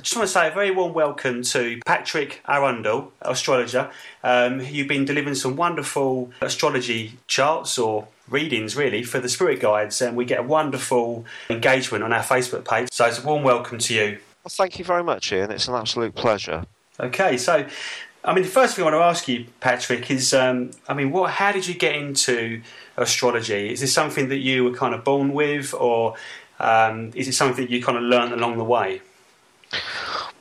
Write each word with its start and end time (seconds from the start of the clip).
I 0.00 0.02
just 0.02 0.16
want 0.16 0.28
to 0.28 0.32
say 0.32 0.48
a 0.48 0.50
very 0.50 0.70
warm 0.70 0.94
welcome 0.94 1.42
to 1.42 1.78
Patrick 1.84 2.40
Arundell, 2.48 3.10
astrologer. 3.20 3.90
Um, 4.24 4.62
you've 4.62 4.88
been 4.88 5.04
delivering 5.04 5.34
some 5.34 5.56
wonderful 5.56 6.30
astrology 6.40 7.18
charts 7.26 7.78
or 7.78 8.08
readings, 8.26 8.74
really, 8.76 9.02
for 9.02 9.20
the 9.20 9.28
Spirit 9.28 9.60
Guides, 9.60 10.00
and 10.00 10.16
we 10.16 10.24
get 10.24 10.40
a 10.40 10.42
wonderful 10.42 11.26
engagement 11.50 12.02
on 12.02 12.14
our 12.14 12.22
Facebook 12.22 12.66
page. 12.66 12.88
So 12.90 13.04
it's 13.04 13.22
a 13.22 13.26
warm 13.26 13.42
welcome 13.42 13.76
to 13.76 13.94
you. 13.94 14.18
Well, 14.42 14.48
thank 14.48 14.78
you 14.78 14.86
very 14.86 15.04
much, 15.04 15.34
Ian. 15.34 15.50
It's 15.50 15.68
an 15.68 15.74
absolute 15.74 16.14
pleasure. 16.14 16.64
Okay, 16.98 17.36
so 17.36 17.66
I 18.24 18.32
mean, 18.32 18.44
the 18.44 18.48
first 18.48 18.76
thing 18.76 18.86
I 18.86 18.90
want 18.90 18.94
to 18.94 19.04
ask 19.04 19.28
you, 19.28 19.48
Patrick, 19.60 20.10
is 20.10 20.32
um, 20.32 20.70
I 20.88 20.94
mean, 20.94 21.10
what? 21.10 21.32
How 21.32 21.52
did 21.52 21.68
you 21.68 21.74
get 21.74 21.94
into 21.94 22.62
astrology? 22.96 23.70
Is 23.70 23.82
this 23.82 23.92
something 23.92 24.30
that 24.30 24.38
you 24.38 24.64
were 24.64 24.72
kind 24.72 24.94
of 24.94 25.04
born 25.04 25.34
with, 25.34 25.74
or 25.74 26.16
um, 26.58 27.12
is 27.14 27.28
it 27.28 27.34
something 27.34 27.66
that 27.66 27.70
you 27.70 27.82
kind 27.82 27.98
of 27.98 28.04
learned 28.04 28.32
along 28.32 28.56
the 28.56 28.64
way? 28.64 29.02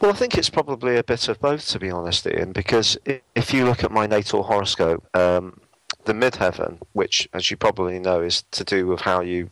Well, 0.02 0.12
I 0.12 0.14
think 0.14 0.38
it's 0.38 0.50
probably 0.50 0.96
a 0.98 1.04
bit 1.04 1.28
of 1.28 1.40
both, 1.40 1.68
to 1.70 1.80
be 1.80 1.92
honest, 1.92 2.26
Ian, 2.26 2.52
because 2.54 2.98
if 3.36 3.54
you 3.54 3.66
look 3.66 3.84
at 3.84 3.92
my 3.92 4.08
natal 4.08 4.44
horoscope, 4.44 5.04
um, 5.16 5.60
the 6.06 6.14
midheaven, 6.14 6.78
which, 6.94 7.28
as 7.34 7.52
you 7.52 7.58
probably 7.58 8.00
know, 8.00 8.22
is 8.22 8.44
to 8.52 8.64
do 8.64 8.88
with 8.88 9.02
how 9.02 9.22
you 9.22 9.52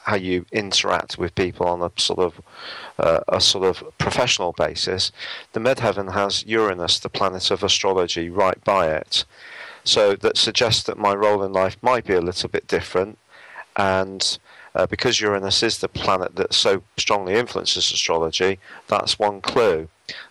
how 0.00 0.16
you 0.16 0.44
interact 0.50 1.18
with 1.18 1.34
people 1.36 1.68
on 1.68 1.80
a 1.80 1.90
sort 1.96 2.18
of 2.18 2.40
uh, 2.98 3.20
a 3.28 3.40
sort 3.40 3.64
of 3.64 3.98
professional 3.98 4.52
basis, 4.52 5.12
the 5.52 5.60
midheaven 5.60 6.12
has 6.12 6.44
Uranus, 6.46 6.98
the 6.98 7.08
planet 7.08 7.50
of 7.50 7.62
astrology, 7.62 8.28
right 8.28 8.62
by 8.64 8.88
it. 8.88 9.24
So 9.84 10.14
that 10.16 10.36
suggests 10.36 10.82
that 10.84 10.98
my 10.98 11.14
role 11.14 11.42
in 11.42 11.52
life 11.52 11.76
might 11.82 12.06
be 12.06 12.14
a 12.14 12.20
little 12.20 12.48
bit 12.48 12.66
different, 12.66 13.18
and 13.76 14.38
uh, 14.74 14.86
because 14.86 15.20
Uranus 15.20 15.62
is 15.62 15.78
the 15.78 15.88
planet 15.88 16.36
that 16.36 16.52
so 16.52 16.82
strongly 16.96 17.34
influences 17.34 17.92
astrology, 17.92 18.58
that's 18.88 19.18
one 19.18 19.40
clue. 19.40 19.88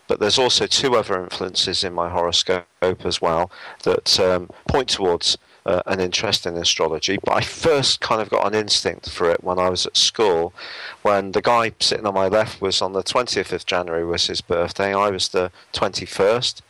But 0.08 0.20
there's 0.20 0.38
also 0.38 0.68
two 0.68 0.96
other 0.96 1.22
influences 1.22 1.84
in 1.84 1.94
my 1.94 2.10
horoscope 2.10 2.66
as 2.82 3.22
well 3.22 3.50
that 3.84 4.20
um, 4.20 4.50
point 4.68 4.90
towards 4.90 5.38
uh, 5.66 5.82
an 5.86 6.00
interest 6.00 6.46
in 6.46 6.58
astrology. 6.58 7.18
But 7.24 7.36
I 7.36 7.42
first 7.42 8.02
kind 8.02 8.22
of 8.22 8.30
got 8.30 8.46
an 8.46 8.54
instinct 8.54 9.10
for 9.10 9.30
it 9.32 9.44
when 9.44 9.60
I 9.60 9.70
was 9.70 9.86
at 9.86 9.98
school, 9.98 10.54
when 11.02 11.32
the 11.32 11.42
guy 11.42 11.72
sitting 11.80 12.06
on 12.06 12.14
my 12.14 12.28
left 12.28 12.62
was 12.62 12.82
on 12.82 12.94
the 12.94 13.04
20th 13.04 13.52
of 13.54 13.66
January 13.66 14.06
was 14.06 14.28
his 14.28 14.42
birthday. 14.42 14.94
I 14.94 15.10
was 15.10 15.30
the 15.30 15.52
21st, 15.74 16.62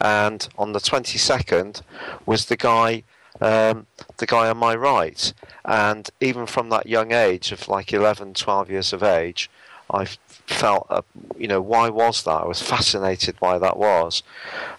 and 0.00 0.46
on 0.58 0.72
the 0.72 0.80
22nd 0.80 1.82
was 2.26 2.46
the 2.46 2.56
guy 2.56 3.02
um, 3.40 3.86
the 4.16 4.26
guy 4.26 4.48
on 4.48 4.56
my 4.56 4.74
right. 4.74 5.32
And 5.64 6.08
even 6.20 6.46
from 6.46 6.68
that 6.70 6.86
young 6.86 7.12
age 7.12 7.52
of 7.52 7.68
like 7.68 7.92
11, 7.92 8.34
12 8.34 8.70
years 8.70 8.92
of 8.92 9.02
age, 9.02 9.50
I 9.90 10.06
felt, 10.28 10.86
uh, 10.90 11.02
you 11.36 11.48
know, 11.48 11.60
why 11.60 11.88
was 11.88 12.24
that? 12.24 12.42
I 12.42 12.46
was 12.46 12.62
fascinated 12.62 13.36
why 13.38 13.58
that 13.58 13.76
was. 13.76 14.22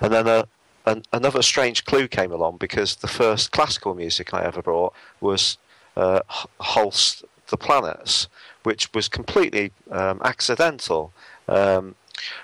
And 0.02 0.14
then 0.14 0.28
a, 0.28 0.48
an, 0.86 1.04
another 1.12 1.42
strange 1.42 1.86
clue 1.86 2.08
came 2.08 2.32
along 2.32 2.58
because 2.58 2.96
the 2.98 3.08
first 3.08 3.52
classical 3.52 3.96
music 3.96 4.34
I 4.34 4.44
ever 4.44 4.62
brought 4.62 4.94
was 5.22 5.58
uh, 5.96 6.22
Holst 6.60 7.24
the 7.48 7.58
Planets, 7.58 8.28
which 8.64 8.94
was 8.94 9.08
completely 9.08 9.72
um, 9.92 10.22
accidental. 10.24 11.14
Um, 11.48 11.96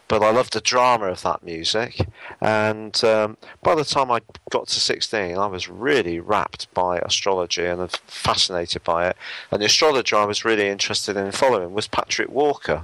but 0.07 0.23
I 0.23 0.31
loved 0.31 0.53
the 0.53 0.61
drama 0.61 1.05
of 1.05 1.21
that 1.23 1.43
music. 1.43 2.07
And 2.41 3.01
um, 3.03 3.37
by 3.63 3.75
the 3.75 3.85
time 3.85 4.11
I 4.11 4.19
got 4.49 4.67
to 4.67 4.79
16, 4.79 5.37
I 5.37 5.47
was 5.47 5.69
really 5.69 6.19
wrapped 6.19 6.73
by 6.73 6.99
astrology 6.99 7.65
and 7.65 7.89
fascinated 8.07 8.83
by 8.83 9.09
it. 9.09 9.17
And 9.51 9.61
the 9.61 9.65
astrologer 9.65 10.17
I 10.17 10.25
was 10.25 10.45
really 10.45 10.67
interested 10.67 11.15
in 11.17 11.31
following 11.31 11.73
was 11.73 11.87
Patrick 11.87 12.29
Walker. 12.29 12.83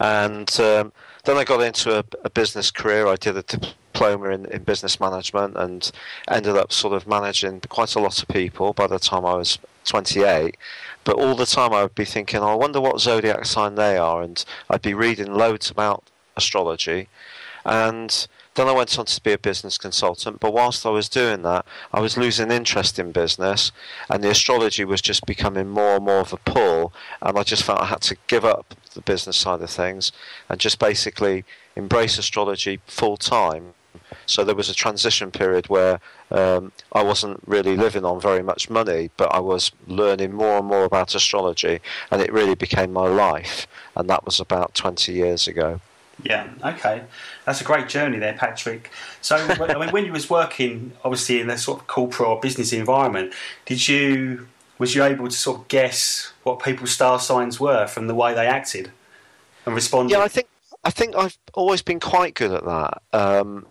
And 0.00 0.48
um, 0.60 0.92
then 1.24 1.36
I 1.36 1.44
got 1.44 1.60
into 1.60 1.98
a, 1.98 2.04
a, 2.24 2.30
business 2.30 2.70
career. 2.70 3.06
I 3.06 3.16
did 3.16 3.36
a 3.36 3.42
diploma 3.42 4.30
in, 4.30 4.46
in 4.46 4.62
business 4.62 5.00
management 5.00 5.56
and 5.56 5.90
ended 6.28 6.56
up 6.56 6.72
sort 6.72 6.94
of 6.94 7.06
managing 7.06 7.60
quite 7.68 7.94
a 7.94 8.00
lot 8.00 8.22
of 8.22 8.28
people 8.28 8.72
by 8.72 8.86
the 8.86 8.98
time 8.98 9.24
I 9.24 9.34
was 9.34 9.58
28 9.86 10.56
but 11.06 11.20
all 11.20 11.36
the 11.36 11.46
time 11.46 11.72
I 11.72 11.84
would 11.84 11.94
be 11.94 12.04
thinking, 12.04 12.40
oh, 12.40 12.48
I 12.48 12.54
wonder 12.56 12.80
what 12.80 13.00
zodiac 13.00 13.46
sign 13.46 13.76
they 13.76 13.96
are, 13.96 14.22
and 14.22 14.44
I'd 14.68 14.82
be 14.82 14.92
reading 14.92 15.32
loads 15.32 15.70
about 15.70 16.02
astrology, 16.36 17.08
and 17.64 18.26
then 18.56 18.66
I 18.66 18.72
went 18.72 18.98
on 18.98 19.06
to 19.06 19.22
be 19.22 19.32
a 19.32 19.38
business 19.38 19.78
consultant. 19.78 20.40
But 20.40 20.52
whilst 20.52 20.84
I 20.84 20.90
was 20.90 21.08
doing 21.08 21.42
that, 21.42 21.64
I 21.92 22.00
was 22.00 22.16
losing 22.16 22.50
interest 22.50 22.98
in 22.98 23.12
business, 23.12 23.70
and 24.10 24.24
the 24.24 24.30
astrology 24.30 24.84
was 24.84 25.00
just 25.00 25.26
becoming 25.26 25.68
more 25.68 25.94
and 25.94 26.04
more 26.04 26.18
of 26.18 26.32
a 26.32 26.38
pull, 26.38 26.92
and 27.22 27.38
I 27.38 27.44
just 27.44 27.62
felt 27.62 27.80
I 27.80 27.86
had 27.86 28.02
to 28.02 28.16
give 28.26 28.44
up 28.44 28.74
the 28.94 29.00
business 29.00 29.36
side 29.36 29.62
of 29.62 29.70
things 29.70 30.10
and 30.48 30.58
just 30.58 30.80
basically 30.80 31.44
embrace 31.76 32.18
astrology 32.18 32.80
full 32.88 33.16
time 33.16 33.74
so 34.26 34.44
there 34.44 34.54
was 34.54 34.68
a 34.68 34.74
transition 34.74 35.30
period 35.30 35.68
where 35.68 36.00
um, 36.30 36.72
I 36.92 37.02
wasn't 37.02 37.40
really 37.46 37.76
living 37.76 38.04
on 38.04 38.20
very 38.20 38.42
much 38.42 38.68
money, 38.68 39.10
but 39.16 39.34
I 39.34 39.40
was 39.40 39.72
learning 39.86 40.32
more 40.32 40.58
and 40.58 40.66
more 40.66 40.84
about 40.84 41.14
astrology, 41.14 41.80
and 42.10 42.20
it 42.20 42.32
really 42.32 42.54
became 42.54 42.92
my 42.92 43.08
life. 43.08 43.66
And 43.94 44.08
that 44.10 44.24
was 44.24 44.40
about 44.40 44.74
20 44.74 45.12
years 45.12 45.46
ago. 45.46 45.80
Yeah, 46.22 46.48
okay, 46.64 47.02
that's 47.44 47.60
a 47.60 47.64
great 47.64 47.88
journey 47.88 48.18
there, 48.18 48.32
Patrick. 48.32 48.90
So, 49.20 49.36
I 49.36 49.78
mean, 49.78 49.90
when 49.90 50.06
you 50.06 50.12
was 50.12 50.30
working, 50.30 50.92
obviously 51.04 51.40
in 51.40 51.50
a 51.50 51.58
sort 51.58 51.80
of 51.80 51.86
corporate 51.86 52.28
or 52.28 52.40
business 52.40 52.72
environment, 52.72 53.34
did 53.66 53.86
you 53.86 54.48
was 54.78 54.94
you 54.94 55.02
able 55.02 55.28
to 55.28 55.36
sort 55.36 55.60
of 55.60 55.68
guess 55.68 56.32
what 56.42 56.62
people's 56.62 56.92
star 56.92 57.18
signs 57.18 57.58
were 57.58 57.86
from 57.86 58.08
the 58.08 58.14
way 58.14 58.34
they 58.34 58.46
acted 58.46 58.90
and 59.64 59.74
responded? 59.74 60.12
Yeah, 60.12 60.20
I 60.22 60.28
think 60.28 60.48
I 60.84 60.90
think 60.90 61.16
I've 61.16 61.36
always 61.54 61.82
been 61.82 62.00
quite 62.00 62.34
good 62.34 62.52
at 62.52 62.64
that. 62.64 63.02
Um, 63.12 63.66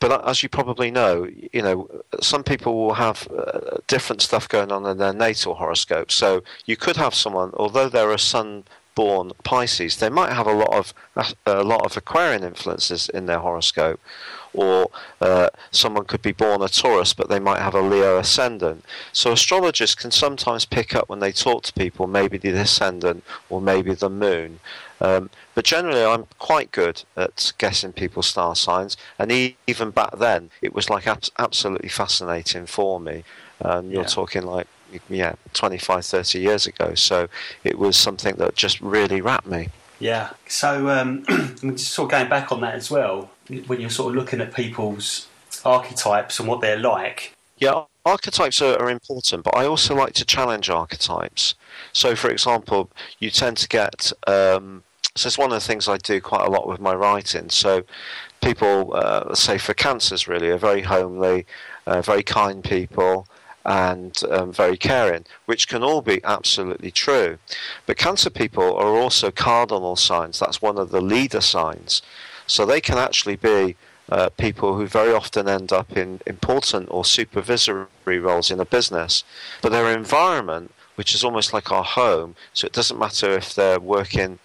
but 0.00 0.26
as 0.26 0.42
you 0.42 0.48
probably 0.48 0.90
know, 0.90 1.28
you 1.52 1.62
know, 1.62 1.88
some 2.20 2.42
people 2.42 2.74
will 2.74 2.94
have 2.94 3.28
uh, 3.30 3.78
different 3.86 4.22
stuff 4.22 4.48
going 4.48 4.72
on 4.72 4.86
in 4.86 4.96
their 4.96 5.12
natal 5.12 5.54
horoscope. 5.54 6.10
So 6.10 6.42
you 6.64 6.76
could 6.76 6.96
have 6.96 7.14
someone, 7.14 7.50
although 7.54 7.88
they're 7.88 8.10
a 8.10 8.18
sun 8.18 8.64
born 8.94 9.32
Pisces, 9.44 9.96
they 9.96 10.08
might 10.08 10.32
have 10.32 10.46
a 10.46 10.52
lot 10.52 10.72
of 10.72 10.94
a 11.46 11.62
lot 11.62 11.84
of 11.84 11.96
Aquarian 11.96 12.44
influences 12.44 13.08
in 13.08 13.26
their 13.26 13.38
horoscope, 13.38 14.00
or 14.52 14.90
uh, 15.20 15.48
someone 15.70 16.04
could 16.04 16.22
be 16.22 16.32
born 16.32 16.62
a 16.62 16.68
Taurus, 16.68 17.14
but 17.14 17.28
they 17.28 17.38
might 17.38 17.60
have 17.60 17.74
a 17.74 17.80
Leo 17.80 18.18
ascendant. 18.18 18.84
So 19.12 19.32
astrologers 19.32 19.94
can 19.94 20.10
sometimes 20.10 20.64
pick 20.64 20.94
up 20.94 21.08
when 21.08 21.20
they 21.20 21.32
talk 21.32 21.62
to 21.64 21.72
people, 21.72 22.06
maybe 22.06 22.38
the 22.38 22.50
ascendant 22.50 23.24
or 23.48 23.60
maybe 23.60 23.94
the 23.94 24.10
moon. 24.10 24.60
Um, 25.00 25.30
but 25.54 25.64
generally, 25.64 26.04
I'm 26.04 26.26
quite 26.38 26.72
good 26.72 27.04
at 27.16 27.52
guessing 27.58 27.92
people's 27.92 28.26
star 28.26 28.54
signs, 28.54 28.96
and 29.18 29.54
even 29.66 29.90
back 29.90 30.18
then, 30.18 30.50
it 30.60 30.74
was 30.74 30.90
like 30.90 31.06
ab- 31.06 31.24
absolutely 31.38 31.88
fascinating 31.88 32.66
for 32.66 33.00
me. 33.00 33.24
And 33.60 33.90
you're 33.92 34.02
yeah. 34.02 34.08
talking 34.08 34.42
like 34.42 34.66
yeah, 35.08 35.34
25, 35.54 36.04
30 36.04 36.40
years 36.40 36.66
ago. 36.66 36.94
So 36.94 37.28
it 37.64 37.78
was 37.78 37.96
something 37.96 38.36
that 38.36 38.54
just 38.54 38.80
really 38.80 39.20
wrapped 39.20 39.46
me. 39.46 39.68
Yeah. 39.98 40.30
So 40.48 40.88
um, 40.88 41.24
just 41.60 41.92
sort 41.92 42.06
of 42.06 42.10
going 42.10 42.28
back 42.28 42.52
on 42.52 42.60
that 42.62 42.74
as 42.74 42.90
well, 42.90 43.30
when 43.66 43.80
you're 43.80 43.90
sort 43.90 44.10
of 44.10 44.16
looking 44.16 44.40
at 44.40 44.54
people's 44.54 45.28
archetypes 45.64 46.38
and 46.38 46.48
what 46.48 46.60
they're 46.60 46.78
like. 46.78 47.34
Yeah, 47.58 47.84
archetypes 48.06 48.62
are, 48.62 48.80
are, 48.80 48.88
important, 48.88 49.44
but 49.44 49.54
I 49.54 49.66
also 49.66 49.94
like 49.94 50.14
to 50.14 50.24
challenge 50.24 50.70
archetypes. 50.70 51.54
So, 51.92 52.16
for 52.16 52.30
example, 52.30 52.90
you 53.18 53.30
tend 53.30 53.58
to 53.58 53.68
get 53.68 54.12
um, 54.26 54.82
so 55.16 55.26
it's 55.26 55.38
one 55.38 55.52
of 55.52 55.60
the 55.60 55.66
things 55.66 55.88
I 55.88 55.96
do 55.96 56.20
quite 56.20 56.46
a 56.46 56.50
lot 56.50 56.68
with 56.68 56.80
my 56.80 56.94
writing. 56.94 57.50
So 57.50 57.82
people, 58.42 58.94
uh, 58.94 59.34
say 59.34 59.58
for 59.58 59.74
cancers, 59.74 60.28
really 60.28 60.48
are 60.48 60.58
very 60.58 60.82
homely, 60.82 61.46
uh, 61.86 62.00
very 62.00 62.22
kind 62.22 62.62
people, 62.62 63.26
and 63.64 64.22
um, 64.30 64.52
very 64.52 64.76
caring, 64.76 65.24
which 65.46 65.68
can 65.68 65.82
all 65.82 66.00
be 66.00 66.22
absolutely 66.24 66.90
true. 66.90 67.38
But 67.86 67.98
cancer 67.98 68.30
people 68.30 68.76
are 68.76 68.96
also 68.96 69.30
cardinal 69.30 69.96
signs. 69.96 70.38
That's 70.38 70.62
one 70.62 70.78
of 70.78 70.90
the 70.90 71.00
leader 71.00 71.40
signs. 71.40 72.02
So 72.46 72.64
they 72.64 72.80
can 72.80 72.98
actually 72.98 73.36
be 73.36 73.76
uh, 74.10 74.28
people 74.30 74.76
who 74.76 74.86
very 74.86 75.12
often 75.12 75.48
end 75.48 75.72
up 75.72 75.96
in 75.96 76.20
important 76.26 76.88
or 76.90 77.04
supervisory 77.04 77.86
roles 78.06 78.50
in 78.50 78.60
a 78.60 78.64
business. 78.64 79.24
But 79.62 79.72
their 79.72 79.96
environment, 79.96 80.72
which 80.96 81.14
is 81.14 81.22
almost 81.22 81.52
like 81.52 81.70
our 81.70 81.84
home, 81.84 82.34
so 82.52 82.66
it 82.66 82.72
doesn't 82.72 82.98
matter 82.98 83.30
if 83.30 83.54
they're 83.54 83.78
working 83.78 84.38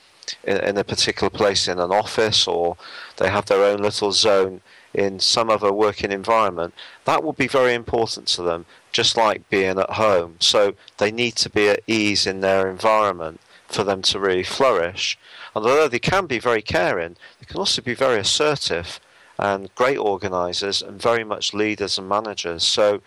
in, 0.43 0.57
in 0.57 0.77
a 0.77 0.83
particular 0.83 1.29
place 1.29 1.67
in 1.67 1.79
an 1.79 1.91
office 1.91 2.47
or 2.47 2.77
they 3.17 3.29
have 3.29 3.45
their 3.45 3.63
own 3.63 3.79
little 3.81 4.11
zone 4.11 4.61
in 4.95 5.19
some 5.19 5.49
other 5.49 5.71
working 5.71 6.11
environment, 6.11 6.73
that 7.03 7.23
will 7.23 7.33
be 7.33 7.47
very 7.47 7.73
important 7.73 8.27
to 8.29 8.41
them, 8.41 8.65
just 8.91 9.17
like 9.17 9.49
being 9.49 9.77
at 9.77 9.91
home. 9.91 10.37
So 10.39 10.73
they 10.97 11.11
need 11.11 11.35
to 11.37 11.49
be 11.49 11.69
at 11.69 11.81
ease 11.85 12.25
in 12.25 12.41
their 12.41 12.69
environment 12.69 13.39
for 13.67 13.83
them 13.83 14.01
to 14.03 14.19
really 14.19 14.43
flourish. 14.43 15.17
And 15.53 15.65
although 15.65 15.87
they 15.87 15.99
can 15.99 16.25
be 16.25 16.39
very 16.39 16.61
caring, 16.61 17.15
they 17.39 17.45
can 17.45 17.57
also 17.57 17.81
be 17.81 17.93
very 17.93 18.19
assertive 18.19 18.99
and 19.37 19.73
great 19.75 19.97
organisers 19.97 20.81
and 20.81 21.01
very 21.01 21.23
much 21.23 21.53
leaders 21.53 21.97
and 21.97 22.07
managers. 22.07 22.63
So 22.63 23.01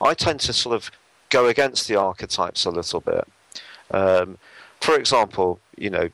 I 0.00 0.14
tend 0.14 0.40
to 0.40 0.52
sort 0.52 0.74
of 0.74 0.90
go 1.30 1.46
against 1.46 1.86
the 1.88 1.96
archetypes 1.96 2.64
a 2.64 2.70
little 2.70 3.00
bit. 3.00 3.28
Um, 3.90 4.38
for 4.80 4.96
example, 4.96 5.60
you 5.76 5.90
know, 5.90 6.08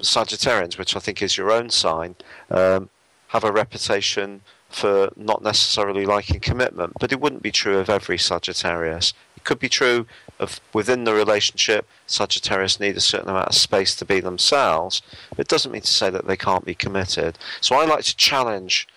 Sagittarians, 0.00 0.78
which 0.78 0.96
I 0.96 1.00
think 1.00 1.22
is 1.22 1.36
your 1.36 1.52
own 1.52 1.70
sign, 1.70 2.16
um, 2.50 2.88
have 3.28 3.44
a 3.44 3.52
reputation 3.52 4.40
for 4.74 5.12
not 5.16 5.42
necessarily 5.42 6.04
liking 6.04 6.40
commitment, 6.40 6.94
but 6.98 7.12
it 7.12 7.20
wouldn't 7.20 7.42
be 7.42 7.52
true 7.52 7.78
of 7.78 7.88
every 7.88 8.18
Sagittarius. 8.18 9.14
It 9.36 9.44
could 9.44 9.60
be 9.60 9.68
true 9.68 10.06
of 10.40 10.60
within 10.72 11.04
the 11.04 11.14
relationship, 11.14 11.86
Sagittarius 12.06 12.80
need 12.80 12.96
a 12.96 13.00
certain 13.00 13.28
amount 13.28 13.48
of 13.48 13.54
space 13.54 13.94
to 13.96 14.04
be 14.04 14.18
themselves, 14.18 15.00
but 15.30 15.40
it 15.40 15.48
doesn't 15.48 15.70
mean 15.70 15.82
to 15.82 15.90
say 15.90 16.10
that 16.10 16.26
they 16.26 16.36
can't 16.36 16.64
be 16.64 16.74
committed. 16.74 17.38
So 17.60 17.76
I 17.76 17.84
like 17.84 18.04
to 18.04 18.16
challenge, 18.16 18.88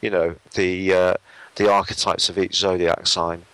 you 0.00 0.08
know, 0.08 0.36
the 0.54 0.92
uh, 0.92 1.14
the 1.56 1.70
archetypes 1.70 2.28
of 2.30 2.38
each 2.38 2.56
zodiac 2.56 3.06
sign. 3.06 3.44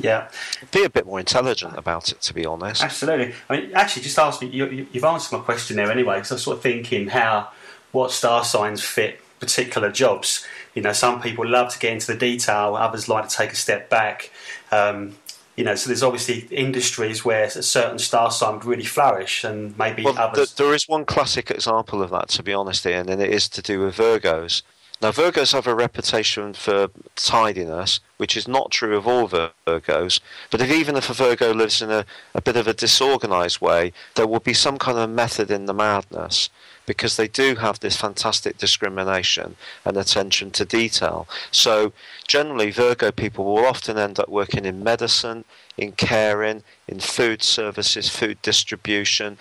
Yeah. 0.00 0.28
Be 0.70 0.84
a 0.84 0.90
bit 0.90 1.06
more 1.06 1.20
intelligent 1.20 1.76
about 1.76 2.10
it, 2.10 2.22
to 2.22 2.34
be 2.34 2.46
honest. 2.46 2.82
Absolutely. 2.82 3.34
I 3.50 3.56
mean, 3.56 3.70
actually, 3.74 4.02
just 4.02 4.18
ask 4.18 4.40
me. 4.40 4.48
You, 4.48 4.86
have 4.94 5.04
answered 5.04 5.36
my 5.36 5.42
question 5.42 5.76
there 5.76 5.90
anyway, 5.90 6.16
because 6.16 6.32
I 6.32 6.34
was 6.36 6.42
sort 6.42 6.56
of 6.56 6.62
thinking 6.62 7.08
how 7.08 7.50
what 7.92 8.10
star 8.10 8.44
signs 8.44 8.82
fit 8.82 9.20
particular 9.42 9.90
jobs. 9.90 10.46
You 10.74 10.82
know, 10.82 10.92
some 10.92 11.20
people 11.20 11.46
love 11.46 11.72
to 11.72 11.78
get 11.78 11.92
into 11.92 12.06
the 12.06 12.18
detail, 12.18 12.76
others 12.76 13.08
like 13.08 13.28
to 13.28 13.36
take 13.36 13.52
a 13.52 13.56
step 13.56 13.90
back. 13.90 14.30
Um, 14.70 15.16
you 15.56 15.64
know, 15.64 15.74
so 15.74 15.88
there's 15.88 16.02
obviously 16.02 16.46
industries 16.50 17.24
where 17.24 17.44
a 17.44 17.50
certain 17.50 17.98
star 17.98 18.30
sign 18.30 18.54
would 18.54 18.64
really 18.64 18.84
flourish, 18.84 19.44
and 19.44 19.76
maybe 19.76 20.02
well, 20.02 20.18
others. 20.18 20.54
there 20.54 20.72
is 20.72 20.88
one 20.88 21.04
classic 21.04 21.50
example 21.50 22.02
of 22.02 22.10
that, 22.10 22.28
to 22.30 22.42
be 22.42 22.54
honest, 22.54 22.86
Ian, 22.86 23.10
and 23.10 23.20
it 23.20 23.30
is 23.30 23.48
to 23.50 23.62
do 23.62 23.84
with 23.84 23.96
Virgos. 23.96 24.62
Now, 25.02 25.10
Virgos 25.10 25.52
have 25.52 25.66
a 25.66 25.74
reputation 25.74 26.54
for 26.54 26.88
tidiness, 27.16 27.98
which 28.18 28.36
is 28.36 28.46
not 28.46 28.70
true 28.70 28.96
of 28.96 29.06
all 29.06 29.28
Virgos. 29.28 30.20
But 30.48 30.60
if 30.60 30.70
even 30.70 30.96
if 30.96 31.10
a 31.10 31.12
Virgo 31.12 31.52
lives 31.52 31.82
in 31.82 31.90
a, 31.90 32.06
a 32.36 32.40
bit 32.40 32.56
of 32.56 32.68
a 32.68 32.72
disorganized 32.72 33.60
way, 33.60 33.92
there 34.14 34.28
will 34.28 34.40
be 34.40 34.54
some 34.54 34.78
kind 34.78 34.98
of 34.98 35.10
method 35.10 35.50
in 35.50 35.66
the 35.66 35.74
madness 35.74 36.48
because 36.86 37.16
they 37.16 37.28
do 37.28 37.56
have 37.56 37.80
this 37.80 37.96
fantastic 37.96 38.58
discrimination 38.58 39.56
and 39.84 39.96
attention 39.96 40.50
to 40.52 40.64
detail. 40.64 41.28
So, 41.50 41.92
generally, 42.26 42.70
Virgo 42.70 43.10
people 43.12 43.44
will 43.44 43.64
often 43.64 43.98
end 43.98 44.18
up 44.18 44.28
working 44.28 44.64
in 44.64 44.82
medicine, 44.82 45.44
in 45.76 45.92
caring, 45.92 46.62
in 46.88 47.00
food 47.00 47.42
services, 47.42 48.08
food 48.08 48.40
distribution, 48.42 49.38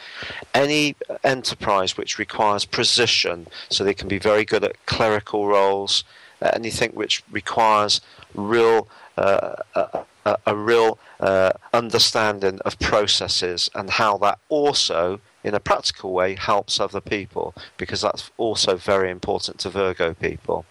any 0.53 0.95
enterprise 1.23 1.97
which 1.97 2.17
requires 2.17 2.65
precision, 2.65 3.47
so 3.69 3.83
they 3.83 3.93
can 3.93 4.07
be 4.07 4.19
very 4.19 4.45
good 4.45 4.63
at 4.63 4.85
clerical 4.85 5.47
roles, 5.47 6.03
anything 6.41 6.91
which 6.91 7.23
requires 7.31 8.01
real. 8.33 8.87
Uh, 9.17 9.55
a, 9.75 10.05
a, 10.25 10.37
a, 10.47 10.55
real 10.55 10.97
uh, 11.19 11.51
understanding 11.73 12.59
of 12.61 12.79
processes 12.79 13.69
and 13.75 13.89
how 13.89 14.17
that 14.17 14.39
also 14.49 15.19
in 15.43 15.53
a 15.53 15.59
practical 15.59 16.13
way 16.13 16.35
helps 16.35 16.79
other 16.79 17.01
people 17.01 17.53
because 17.77 18.01
that's 18.01 18.31
also 18.37 18.75
very 18.75 19.09
important 19.09 19.59
to 19.59 19.69
Virgo 19.69 20.13
people. 20.13 20.65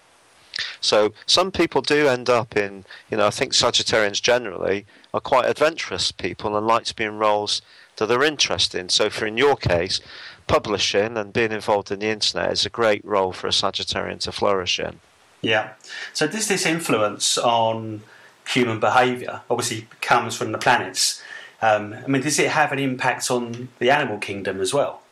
So 0.80 1.12
some 1.26 1.50
people 1.50 1.80
do 1.80 2.06
end 2.08 2.28
up 2.28 2.56
in, 2.56 2.84
you 3.10 3.16
know, 3.16 3.26
I 3.26 3.30
think 3.30 3.52
Sagittarians 3.52 4.20
generally 4.20 4.86
are 5.14 5.20
quite 5.20 5.48
adventurous 5.48 6.12
people 6.12 6.56
and 6.56 6.66
like 6.66 6.84
to 6.84 6.94
be 6.94 7.04
in 7.04 7.18
roles 7.18 7.62
that 7.96 8.10
are 8.10 8.24
interesting. 8.24 8.88
So 8.88 9.10
for 9.10 9.26
in 9.26 9.36
your 9.36 9.56
case, 9.56 10.00
publishing 10.46 11.16
and 11.16 11.32
being 11.32 11.52
involved 11.52 11.90
in 11.90 12.00
the 12.00 12.08
internet 12.08 12.52
is 12.52 12.66
a 12.66 12.70
great 12.70 13.04
role 13.04 13.32
for 13.32 13.46
a 13.46 13.50
Sagittarian 13.50 14.20
to 14.20 14.32
flourish 14.32 14.78
in. 14.78 15.00
Yeah. 15.42 15.70
So 16.12 16.26
does 16.26 16.48
this 16.48 16.66
influence 16.66 17.38
on 17.38 18.02
human 18.46 18.80
behaviour? 18.80 19.42
Obviously 19.48 19.86
comes 20.00 20.36
from 20.36 20.52
the 20.52 20.58
planets. 20.58 21.22
Um, 21.62 21.94
I 21.94 22.06
mean, 22.06 22.22
does 22.22 22.38
it 22.38 22.50
have 22.50 22.72
an 22.72 22.78
impact 22.78 23.30
on 23.30 23.68
the 23.78 23.90
animal 23.90 24.18
kingdom 24.18 24.60
as 24.60 24.72
well? 24.72 25.02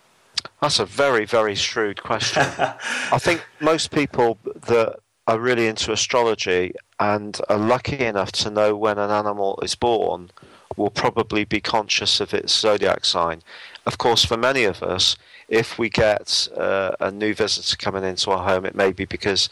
That's 0.60 0.78
a 0.78 0.86
very, 0.86 1.24
very 1.24 1.54
shrewd 1.54 2.02
question. 2.02 2.42
I 2.58 3.18
think 3.18 3.44
most 3.60 3.90
people 3.90 4.38
that 4.44 4.98
are 5.26 5.38
really 5.38 5.66
into 5.66 5.92
astrology 5.92 6.72
and 6.98 7.38
are 7.48 7.58
lucky 7.58 7.98
enough 7.98 8.32
to 8.32 8.50
know 8.50 8.74
when 8.74 8.98
an 8.98 9.10
animal 9.10 9.58
is 9.62 9.74
born 9.74 10.30
will 10.76 10.90
probably 10.90 11.44
be 11.44 11.60
conscious 11.60 12.20
of 12.20 12.32
its 12.32 12.58
zodiac 12.58 13.04
sign. 13.04 13.42
Of 13.84 13.98
course, 13.98 14.24
for 14.24 14.36
many 14.36 14.64
of 14.64 14.82
us, 14.82 15.16
if 15.48 15.78
we 15.78 15.90
get 15.90 16.48
uh, 16.56 16.92
a 17.00 17.10
new 17.10 17.34
visitor 17.34 17.76
coming 17.76 18.04
into 18.04 18.30
our 18.30 18.44
home, 18.44 18.64
it 18.64 18.74
may 18.74 18.92
be 18.92 19.04
because 19.04 19.48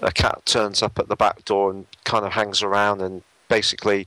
a 0.00 0.12
cat 0.12 0.46
turns 0.46 0.82
up 0.82 0.98
at 0.98 1.08
the 1.08 1.16
back 1.16 1.44
door 1.44 1.70
and 1.70 1.86
kind 2.04 2.24
of 2.24 2.32
hangs 2.32 2.62
around 2.62 3.00
and 3.00 3.22
basically 3.48 4.06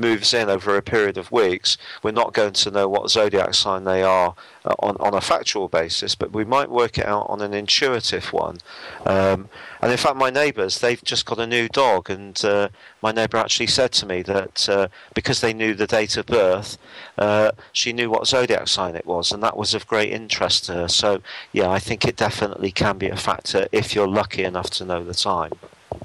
moves 0.00 0.34
in 0.34 0.48
over 0.48 0.76
a 0.76 0.82
period 0.82 1.18
of 1.18 1.30
weeks, 1.30 1.76
we're 2.02 2.10
not 2.10 2.32
going 2.32 2.54
to 2.54 2.70
know 2.70 2.88
what 2.88 3.10
zodiac 3.10 3.54
sign 3.54 3.84
they 3.84 4.02
are 4.02 4.34
uh, 4.64 4.74
on, 4.80 4.96
on 4.98 5.14
a 5.14 5.20
factual 5.20 5.68
basis, 5.68 6.14
but 6.14 6.32
we 6.32 6.44
might 6.44 6.70
work 6.70 6.98
it 6.98 7.06
out 7.06 7.26
on 7.28 7.40
an 7.40 7.54
intuitive 7.54 8.32
one. 8.32 8.58
Um, 9.06 9.48
and 9.80 9.92
in 9.92 9.98
fact, 9.98 10.16
my 10.16 10.30
neighbours, 10.30 10.80
they've 10.80 11.02
just 11.04 11.26
got 11.26 11.38
a 11.38 11.46
new 11.46 11.68
dog, 11.68 12.10
and 12.10 12.42
uh, 12.44 12.68
my 13.02 13.12
neighbour 13.12 13.36
actually 13.36 13.68
said 13.68 13.92
to 13.92 14.06
me 14.06 14.22
that 14.22 14.68
uh, 14.68 14.88
because 15.14 15.40
they 15.40 15.52
knew 15.52 15.74
the 15.74 15.86
date 15.86 16.16
of 16.16 16.26
birth, 16.26 16.78
uh, 17.18 17.52
she 17.72 17.92
knew 17.92 18.10
what 18.10 18.26
zodiac 18.26 18.68
sign 18.68 18.96
it 18.96 19.06
was, 19.06 19.32
and 19.32 19.42
that 19.42 19.56
was 19.56 19.74
of 19.74 19.86
great 19.86 20.12
interest 20.12 20.64
to 20.66 20.74
her. 20.74 20.88
So, 20.88 21.20
yeah, 21.52 21.70
I 21.70 21.78
think 21.78 22.04
it 22.04 22.16
definitely 22.16 22.72
can 22.72 22.98
be 22.98 23.08
a 23.08 23.16
factor 23.16 23.68
if 23.72 23.94
you're 23.94 24.08
lucky 24.08 24.44
enough 24.44 24.70
to 24.70 24.84
know 24.84 25.04
the 25.04 25.14
time. 25.14 25.52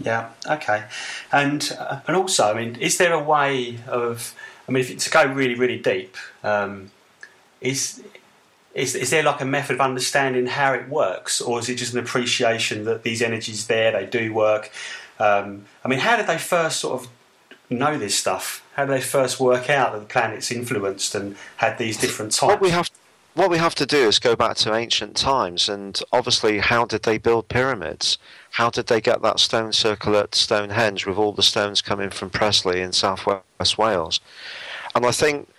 Yeah. 0.01 0.29
Okay. 0.47 0.85
And 1.31 1.75
uh, 1.79 1.99
and 2.07 2.15
also, 2.15 2.51
I 2.51 2.53
mean, 2.53 2.75
is 2.75 2.97
there 2.97 3.13
a 3.13 3.23
way 3.23 3.79
of? 3.87 4.33
I 4.67 4.71
mean, 4.71 4.81
if, 4.81 4.97
to 4.97 5.09
go 5.09 5.25
really, 5.25 5.55
really 5.55 5.79
deep, 5.79 6.17
um, 6.43 6.91
is 7.61 8.03
is 8.73 8.95
is 8.95 9.09
there 9.09 9.23
like 9.23 9.41
a 9.41 9.45
method 9.45 9.75
of 9.75 9.81
understanding 9.81 10.47
how 10.47 10.73
it 10.73 10.89
works, 10.89 11.41
or 11.41 11.59
is 11.59 11.69
it 11.69 11.75
just 11.75 11.93
an 11.93 11.99
appreciation 11.99 12.85
that 12.85 13.03
these 13.03 13.21
energies 13.21 13.67
there, 13.67 13.91
they 13.91 14.05
do 14.05 14.33
work? 14.33 14.71
Um, 15.19 15.65
I 15.83 15.88
mean, 15.88 15.99
how 15.99 16.17
did 16.17 16.27
they 16.27 16.38
first 16.38 16.79
sort 16.79 17.01
of 17.01 17.09
know 17.69 17.97
this 17.97 18.17
stuff? 18.17 18.63
How 18.73 18.85
did 18.85 18.93
they 18.93 19.01
first 19.01 19.39
work 19.39 19.69
out 19.69 19.93
that 19.93 19.99
the 19.99 20.05
planets 20.05 20.51
influenced 20.51 21.15
and 21.15 21.35
had 21.57 21.77
these 21.77 21.97
different 21.97 22.33
types? 22.33 22.51
What 22.51 22.61
we 22.61 22.71
have 22.71 22.89
what 23.35 23.49
we 23.49 23.57
have 23.57 23.75
to 23.75 23.85
do 23.85 24.07
is 24.07 24.17
go 24.17 24.35
back 24.35 24.55
to 24.57 24.73
ancient 24.73 25.15
times, 25.15 25.67
and 25.67 25.99
obviously, 26.11 26.59
how 26.59 26.85
did 26.85 27.03
they 27.03 27.17
build 27.17 27.49
pyramids? 27.49 28.17
How 28.51 28.69
did 28.69 28.87
they 28.87 29.01
get 29.01 29.21
that 29.21 29.39
stone 29.39 29.73
circle 29.73 30.15
at 30.15 30.33
Stonehenge 30.33 31.05
with 31.05 31.17
all 31.17 31.33
the 31.33 31.43
stones 31.43 31.81
coming 31.81 32.09
from 32.09 32.29
Preseli 32.29 32.77
in 32.77 32.93
southwest 32.93 33.77
Wales? 33.77 34.21
And 34.95 35.05
I 35.05 35.11
think 35.11 35.49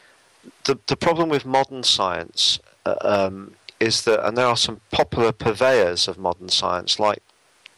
the 0.65 0.79
the 0.87 0.97
problem 0.97 1.29
with 1.29 1.45
modern 1.45 1.83
science 1.83 2.59
uh, 2.87 2.97
um, 3.03 3.55
is 3.79 4.05
that, 4.05 4.27
and 4.27 4.39
there 4.39 4.47
are 4.47 4.57
some 4.57 4.81
popular 4.91 5.33
purveyors 5.33 6.09
of 6.09 6.17
modern 6.17 6.49
science, 6.49 6.99
like 6.99 7.23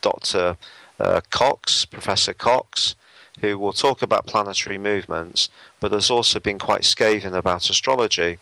Dr. 0.01 0.57
Uh, 1.01 1.21
Cox, 1.31 1.85
Professor 1.85 2.33
Cox, 2.33 2.95
who 3.41 3.59
will 3.59 3.73
talk 3.73 4.03
about 4.03 4.27
planetary 4.27 4.79
movements, 4.79 5.49
but 5.81 5.93
has 5.93 6.11
also 6.11 6.41
been 6.41 6.59
quite 6.59 6.85
scathing 6.85 7.35
about 7.35 7.71
astrology. 7.71 8.39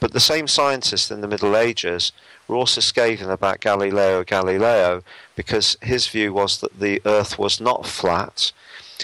But 0.00 0.12
the 0.12 0.20
same 0.20 0.48
scientists 0.48 1.10
in 1.10 1.20
the 1.20 1.28
Middle 1.28 1.56
Ages 1.56 2.12
were 2.46 2.56
also 2.56 2.80
scathing 2.80 3.30
about 3.30 3.60
Galileo 3.60 4.24
Galilei 4.24 5.02
because 5.36 5.76
his 5.82 6.08
view 6.08 6.32
was 6.32 6.60
that 6.60 6.78
the 6.78 7.00
Earth 7.04 7.38
was 7.38 7.60
not 7.60 7.86
flat, 7.86 8.52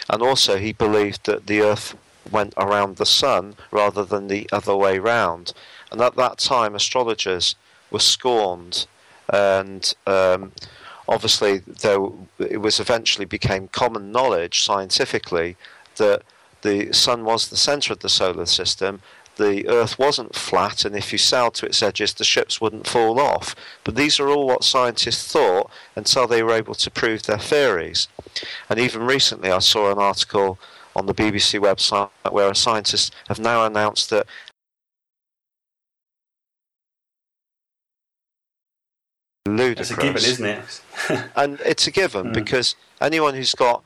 and 0.08 0.22
also 0.22 0.58
he 0.58 0.72
believed 0.72 1.26
that 1.26 1.46
the 1.46 1.62
Earth 1.62 1.96
went 2.30 2.54
around 2.56 2.96
the 2.96 3.06
Sun 3.06 3.56
rather 3.70 4.04
than 4.04 4.28
the 4.28 4.48
other 4.52 4.76
way 4.76 4.98
round. 4.98 5.52
And 5.90 6.00
at 6.00 6.16
that 6.16 6.38
time, 6.38 6.74
astrologers 6.74 7.56
were 7.90 7.98
scorned 7.98 8.86
and 9.32 9.94
um, 10.06 10.52
obviously 11.10 11.58
though, 11.82 12.26
it 12.38 12.62
was 12.62 12.80
eventually 12.80 13.26
became 13.26 13.68
common 13.68 14.10
knowledge 14.10 14.62
scientifically 14.62 15.56
that 15.96 16.22
the 16.62 16.92
sun 16.92 17.24
was 17.24 17.48
the 17.48 17.56
center 17.56 17.92
of 17.92 17.98
the 18.00 18.08
solar 18.08 18.46
system 18.46 19.02
the 19.40 19.66
earth 19.68 19.98
wasn't 19.98 20.34
flat 20.34 20.84
and 20.84 20.94
if 20.94 21.12
you 21.12 21.18
sailed 21.18 21.54
to 21.54 21.66
its 21.66 21.82
edges 21.82 22.12
the 22.12 22.24
ships 22.24 22.60
wouldn't 22.60 22.86
fall 22.86 23.18
off. 23.18 23.56
But 23.84 23.96
these 23.96 24.20
are 24.20 24.28
all 24.28 24.46
what 24.46 24.64
scientists 24.64 25.32
thought 25.32 25.70
until 25.96 26.26
they 26.26 26.42
were 26.42 26.52
able 26.52 26.74
to 26.74 26.90
prove 26.90 27.22
their 27.22 27.38
theories. 27.38 28.06
And 28.68 28.78
even 28.78 29.02
recently 29.02 29.50
i 29.50 29.58
saw 29.58 29.90
an 29.90 29.98
article 29.98 30.58
on 30.94 31.06
the 31.06 31.14
bbc 31.14 31.58
website 31.58 32.10
where 32.30 32.50
a 32.50 32.54
scientist 32.54 33.14
have 33.28 33.38
now 33.38 33.64
announced 33.64 34.10
that 34.10 34.26
ludicrous. 39.46 39.90
It's 39.90 39.98
a 39.98 40.02
given, 40.02 40.22
isn't 40.22 40.46
it? 40.46 41.30
and 41.36 41.60
it's 41.60 41.86
a 41.86 41.90
given 41.90 42.26
mm. 42.26 42.34
because 42.34 42.76
anyone 43.00 43.34
who's 43.34 43.54
got 43.54 43.82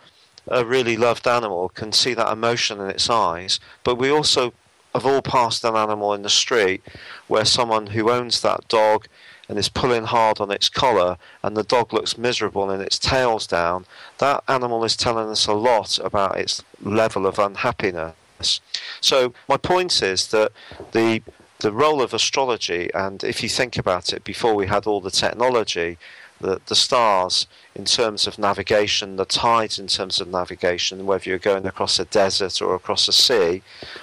a 0.48 0.64
really 0.64 0.96
loved 0.96 1.26
animal 1.26 1.68
can 1.70 1.92
see 1.92 2.14
that 2.14 2.32
emotion 2.32 2.80
in 2.80 2.90
its 2.90 3.08
eyes. 3.08 3.60
But 3.82 3.96
we 3.96 4.10
also 4.10 4.52
have 4.92 5.06
all 5.06 5.22
passed 5.22 5.64
an 5.64 5.76
animal 5.76 6.12
in 6.14 6.22
the 6.22 6.28
street 6.28 6.82
where 7.28 7.44
someone 7.44 7.88
who 7.88 8.10
owns 8.10 8.40
that 8.42 8.66
dog 8.68 9.06
and 9.48 9.58
is 9.58 9.68
pulling 9.68 10.04
hard 10.04 10.40
on 10.40 10.50
its 10.50 10.68
collar 10.68 11.18
and 11.42 11.56
the 11.56 11.62
dog 11.62 11.92
looks 11.92 12.16
miserable 12.16 12.70
and 12.70 12.82
its 12.82 12.98
tail's 12.98 13.46
down, 13.46 13.86
that 14.18 14.42
animal 14.48 14.84
is 14.84 14.96
telling 14.96 15.28
us 15.28 15.46
a 15.46 15.52
lot 15.52 15.98
about 15.98 16.36
its 16.36 16.62
level 16.82 17.26
of 17.26 17.38
unhappiness. 17.38 18.60
So 19.00 19.34
my 19.48 19.56
point 19.56 20.02
is 20.02 20.28
that 20.28 20.52
the 20.92 21.22
the 21.60 21.72
role 21.72 22.02
of 22.02 22.12
astrology, 22.12 22.90
and 22.94 23.22
if 23.24 23.42
you 23.42 23.48
think 23.48 23.78
about 23.78 24.12
it, 24.12 24.24
before 24.24 24.54
we 24.54 24.66
had 24.66 24.86
all 24.86 25.00
the 25.00 25.10
technology, 25.10 25.98
the, 26.40 26.60
the 26.66 26.74
stars 26.74 27.46
in 27.74 27.84
terms 27.84 28.26
of 28.26 28.38
navigation, 28.38 29.16
the 29.16 29.24
tides 29.24 29.78
in 29.78 29.86
terms 29.86 30.20
of 30.20 30.28
navigation, 30.28 31.06
whether 31.06 31.28
you're 31.28 31.38
going 31.38 31.66
across 31.66 31.98
a 31.98 32.04
desert 32.04 32.60
or 32.60 32.74
across 32.74 33.08
a 33.08 33.12
sea, 33.12 33.62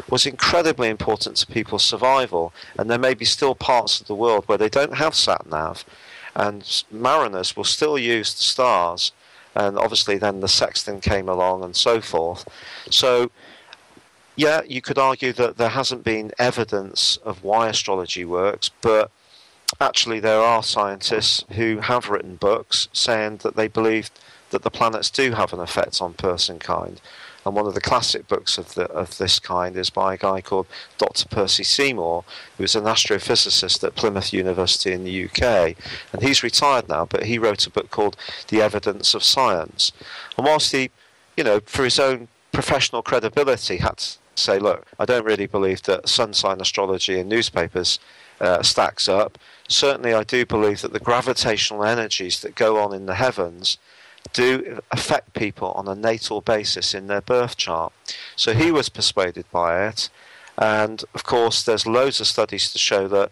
was 0.10 0.25
incredibly 0.25 0.89
important 0.89 1.38
to 1.38 1.48
people's 1.48 1.84
survival. 1.84 2.53
And 2.77 2.89
there 2.89 2.98
may 2.98 3.13
be 3.13 3.25
still 3.25 3.55
parts 3.55 4.01
of 4.01 4.08
the 4.08 4.15
world 4.15 4.48
where 4.48 4.58
they 4.58 4.70
don't 4.70 4.96
have 4.96 5.15
sat 5.15 5.46
nav, 5.48 5.86
and 6.36 6.84
mariners 6.91 7.55
will 7.55 7.63
still 7.63 7.98
use 7.98 8.34
the 8.34 8.43
stars. 8.43 9.12
And 9.53 9.77
obviously, 9.77 10.17
then 10.17 10.39
the 10.39 10.48
sextant 10.48 11.03
came 11.03 11.27
along 11.27 11.63
and 11.63 11.75
so 11.75 12.00
forth. 12.00 12.48
So, 12.89 13.31
yeah, 14.35 14.61
you 14.67 14.81
could 14.81 14.97
argue 14.97 15.33
that 15.33 15.57
there 15.57 15.69
hasn't 15.69 16.03
been 16.03 16.31
evidence 16.39 17.17
of 17.17 17.43
why 17.43 17.69
astrology 17.69 18.25
works, 18.25 18.69
but 18.81 19.11
actually 19.79 20.19
there 20.19 20.41
are 20.41 20.63
scientists 20.63 21.45
who 21.51 21.79
have 21.79 22.09
written 22.09 22.35
books 22.35 22.88
saying 22.93 23.38
that 23.38 23.55
they 23.55 23.67
believe 23.67 24.09
that 24.51 24.63
the 24.63 24.71
planets 24.71 25.09
do 25.09 25.31
have 25.31 25.53
an 25.53 25.59
effect 25.59 26.01
on 26.01 26.13
personkind. 26.13 26.97
And 27.45 27.55
one 27.55 27.65
of 27.65 27.73
the 27.73 27.81
classic 27.81 28.27
books 28.27 28.57
of, 28.57 28.75
the, 28.75 28.83
of 28.91 29.17
this 29.17 29.39
kind 29.39 29.75
is 29.75 29.89
by 29.89 30.13
a 30.13 30.17
guy 30.17 30.41
called 30.41 30.67
Dr. 31.00 31.27
Percy 31.27 31.63
Seymour, 31.63 32.23
who's 32.57 32.75
an 32.75 32.83
astrophysicist 32.83 33.83
at 33.83 33.95
Plymouth 33.95 34.31
University 34.31 34.91
in 34.91 35.03
the 35.03 35.25
UK. 35.25 35.75
And 36.13 36.21
he's 36.21 36.43
retired 36.43 36.88
now, 36.88 37.05
but 37.05 37.23
he 37.23 37.39
wrote 37.39 37.65
a 37.65 37.71
book 37.71 37.89
called 37.89 38.15
The 38.50 38.61
Evidence 38.61 39.15
of 39.15 39.23
Science. 39.23 39.91
And 40.38 40.45
whilst 40.45 40.71
he, 40.71 40.91
you 41.35 41.43
know, 41.43 41.61
for 41.61 41.83
his 41.83 42.00
own 42.00 42.27
professional 42.51 43.01
credibility, 43.01 43.77
had 43.77 43.98
to 43.98 44.17
say, 44.36 44.60
look, 44.60 44.86
I 45.00 45.05
don't 45.05 45.25
really 45.25 45.48
believe 45.48 45.84
that 45.84 46.10
sun 46.10 46.34
sign 46.34 46.62
astrology 46.62 47.20
in 47.20 47.27
newspapers 47.27 48.00
uh, 48.39 48.63
stacks 48.63 49.08
up 49.08 49.38
certainly 49.72 50.13
I 50.13 50.24
do 50.24 50.46
believe 50.46 50.81
that 50.81 50.93
the 50.93 51.00
gravitational 51.00 51.84
energies 51.84 52.41
that 52.41 52.55
go 52.55 52.77
on 52.79 52.93
in 52.93 53.05
the 53.05 53.15
heavens 53.15 53.77
do 54.34 54.79
affect 54.91 55.34
people 55.34 55.72
on 55.72 55.88
a 55.88 55.96
natal 55.96 56.41
basis 56.41 56.93
in 56.93 57.08
their 57.08 57.22
birth 57.22 57.58
chart. 57.58 57.91
So 58.36 58.53
he 58.53 58.72
was 58.72 58.89
persuaded 58.89 59.46
by 59.51 59.88
it. 59.88 60.10
And 60.58 61.03
of 61.13 61.24
course, 61.24 61.63
there's 61.63 61.88
loads 61.88 62.20
of 62.20 62.27
studies 62.27 62.72
to 62.72 62.77
show 62.77 63.08
that 63.08 63.31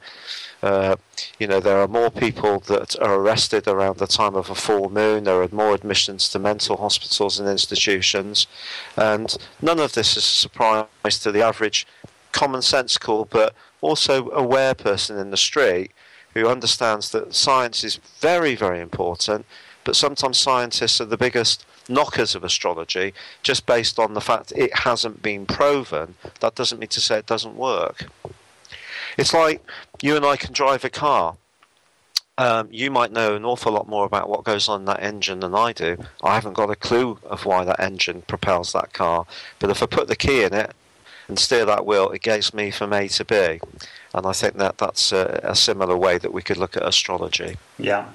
uh, 0.61 0.95
you 1.39 1.47
know 1.47 1.59
there 1.59 1.79
are 1.79 1.87
more 1.87 2.09
people 2.09 2.59
that 2.61 2.99
are 2.99 3.15
arrested 3.15 3.67
around 3.67 3.97
the 3.97 4.07
time 4.07 4.35
of 4.35 4.49
a 4.49 4.55
full 4.55 4.89
moon. 4.89 5.23
There 5.23 5.41
are 5.41 5.49
more 5.51 5.73
admissions 5.73 6.29
to 6.29 6.39
mental 6.39 6.77
hospitals 6.77 7.39
and 7.39 7.47
institutions, 7.47 8.47
and 8.97 9.35
none 9.61 9.79
of 9.79 9.93
this 9.93 10.17
is 10.17 10.23
a 10.23 10.27
surprise 10.27 11.19
to 11.19 11.31
the 11.31 11.41
average 11.41 11.87
common 12.31 12.61
sense 12.61 12.97
cool, 12.97 13.25
but 13.25 13.53
also 13.81 14.29
aware 14.31 14.73
person 14.73 15.17
in 15.17 15.31
the 15.31 15.37
street 15.37 15.91
who 16.33 16.47
understands 16.47 17.11
that 17.11 17.33
science 17.33 17.83
is 17.83 17.99
very, 18.19 18.55
very 18.55 18.79
important, 18.79 19.45
but 19.83 19.95
sometimes 19.95 20.37
scientists 20.37 21.01
are 21.01 21.05
the 21.05 21.17
biggest 21.17 21.65
knockers 21.87 22.35
of 22.35 22.43
astrology 22.43 23.13
just 23.41 23.65
based 23.65 23.97
on 23.97 24.13
the 24.13 24.21
fact 24.21 24.53
it 24.55 24.79
hasn't 24.79 25.21
been 25.21 25.45
proven. 25.45 26.15
That 26.39 26.55
doesn't 26.55 26.79
mean 26.79 26.89
to 26.89 27.01
say 27.01 27.17
it 27.17 27.25
doesn't 27.25 27.55
work. 27.55 28.05
It's 29.17 29.33
like 29.33 29.63
you 30.01 30.15
and 30.15 30.25
I 30.25 30.37
can 30.37 30.53
drive 30.53 30.83
a 30.83 30.89
car. 30.89 31.35
Um, 32.37 32.69
you 32.71 32.89
might 32.89 33.11
know 33.11 33.35
an 33.35 33.43
awful 33.43 33.73
lot 33.73 33.89
more 33.89 34.05
about 34.05 34.29
what 34.29 34.45
goes 34.45 34.69
on 34.69 34.81
in 34.81 34.85
that 34.85 35.03
engine 35.03 35.41
than 35.41 35.53
I 35.53 35.73
do. 35.73 35.97
I 36.23 36.35
haven't 36.35 36.53
got 36.53 36.69
a 36.69 36.75
clue 36.75 37.19
of 37.23 37.45
why 37.45 37.65
that 37.65 37.81
engine 37.81 38.21
propels 38.21 38.71
that 38.71 38.93
car. 38.93 39.25
But 39.59 39.69
if 39.69 39.83
I 39.83 39.87
put 39.87 40.07
the 40.07 40.15
key 40.15 40.43
in 40.43 40.53
it 40.53 40.71
and 41.27 41.37
steer 41.37 41.65
that 41.65 41.85
wheel, 41.85 42.11
it 42.11 42.21
gets 42.21 42.53
me 42.53 42.71
from 42.71 42.93
A 42.93 43.09
to 43.09 43.25
B 43.25 43.59
and 44.13 44.25
I 44.25 44.33
think 44.33 44.55
that 44.55 44.77
that's 44.77 45.11
a, 45.11 45.39
a, 45.43 45.55
similar 45.55 45.95
way 45.95 46.17
that 46.17 46.33
we 46.33 46.41
could 46.41 46.57
look 46.57 46.75
at 46.75 46.87
astrology. 46.87 47.57
Yeah, 47.77 48.09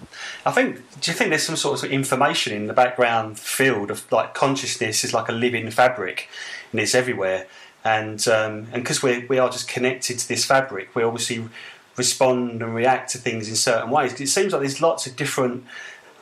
I 0.45 0.51
think. 0.51 0.77
Do 1.01 1.11
you 1.11 1.17
think 1.17 1.31
there's 1.31 1.45
some 1.45 1.57
sort 1.57 1.83
of 1.83 1.91
information 1.91 2.53
in 2.53 2.67
the 2.67 2.73
background 2.73 3.39
field 3.39 3.91
of 3.91 4.11
like 4.11 4.35
consciousness 4.35 5.05
is 5.05 5.15
like 5.15 5.29
a 5.29 5.33
living 5.33 5.71
fabric, 5.71 6.29
and 6.73 6.81
it's 6.81 6.95
everywhere, 6.95 7.47
and 7.85 8.27
um, 8.29 8.67
and 8.73 8.83
because 8.83 9.03
we 9.03 9.27
we 9.27 9.39
are 9.39 9.51
just 9.51 9.69
connected 9.69 10.19
to 10.19 10.29
this 10.29 10.45
fabric, 10.45 10.95
we 10.95 11.03
obviously 11.03 11.49
respond 11.97 12.63
and 12.63 12.75
react 12.75 13.11
to 13.13 13.19
things 13.19 13.49
in 13.49 13.57
certain 13.57 13.91
ways. 13.91 14.21
It 14.21 14.29
seems 14.29 14.53
like 14.53 14.63
there's 14.63 14.81
lots 14.81 15.07
of 15.07 15.15
different, 15.15 15.65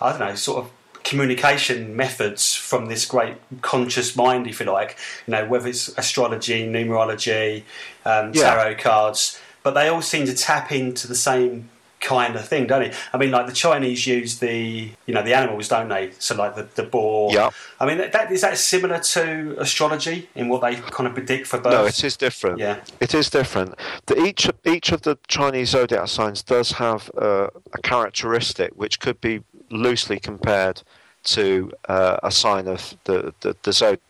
I 0.01 0.11
don't 0.11 0.21
know, 0.21 0.35
sort 0.35 0.65
of 0.65 0.71
communication 1.03 1.97
methods 1.97 2.55
from 2.55 2.87
this 2.87 3.07
great 3.07 3.37
conscious 3.63 4.15
mind, 4.15 4.47
if 4.47 4.61
you 4.61 4.67
like. 4.67 4.99
You 5.27 5.33
know, 5.33 5.49
whether 5.49 5.69
it's 5.69 5.89
astrology, 5.97 6.67
numerology, 6.67 7.63
um, 8.05 8.33
tarot 8.33 8.71
yeah. 8.71 8.75
cards 8.75 9.41
but 9.63 9.75
they 9.75 9.89
all 9.89 10.03
seem 10.03 10.27
to 10.27 10.35
tap 10.35 10.73
into 10.73 11.07
the 11.07 11.15
same 11.15 11.69
kind 12.03 12.37
of 12.37 12.47
thing, 12.47 12.67
don't 12.67 12.83
it? 12.83 12.95
I 13.13 13.19
mean, 13.19 13.31
like 13.31 13.47
the 13.47 13.53
Chinese 13.53 14.07
use 14.07 14.39
the 14.41 14.91
you 15.07 15.15
know 15.15 15.23
the 15.23 15.35
animals, 15.35 15.69
don't 15.69 15.89
they? 15.89 16.11
So 16.19 16.35
like 16.35 16.55
the, 16.55 16.69
the 16.75 16.83
boar. 16.83 17.33
Yeah. 17.33 17.51
I 17.81 17.87
mean, 17.87 17.99
that 17.99 18.31
is 18.31 18.43
that 18.43 18.59
similar 18.59 18.99
to 18.99 19.57
astrology 19.59 20.29
in 20.35 20.49
what 20.49 20.61
they 20.61 20.75
kind 20.77 21.07
of 21.07 21.15
predict 21.15 21.47
for 21.47 21.59
birds? 21.59 21.75
No, 21.75 21.87
it 21.87 22.05
is 22.05 22.17
different. 22.17 22.59
Yeah, 22.59 22.81
it 23.01 23.15
is 23.15 23.31
different. 23.31 23.75
The, 24.07 24.23
each 24.23 24.51
each 24.65 24.93
of 24.93 25.03
the 25.03 25.17
Chinese 25.29 25.71
zodiac 25.71 26.09
signs 26.09 26.43
does 26.43 26.73
have 26.73 27.11
uh, 27.17 27.49
a 27.73 27.81
characteristic 27.83 28.73
which 28.77 29.01
could 29.01 29.21
be 29.21 29.43
loosely 29.71 30.19
compared 30.19 30.83
to 31.25 31.73
uh, 31.89 32.19
a 32.23 32.31
sign 32.31 32.69
of 32.69 32.95
the 33.05 33.33
the, 33.41 33.57
the 33.63 33.73
zodiac 33.73 34.01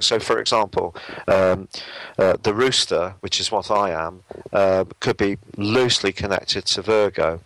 So, 0.00 0.18
for 0.18 0.38
example, 0.40 0.94
um, 1.28 1.68
uh, 2.18 2.36
the 2.42 2.54
rooster, 2.54 3.14
which 3.20 3.40
is 3.40 3.52
what 3.52 3.70
I 3.70 3.90
am, 3.90 4.22
uh, 4.52 4.84
could 5.00 5.16
be 5.16 5.38
loosely 5.56 6.12
connected 6.12 6.66
to 6.66 6.82
Virgo. 6.82 7.40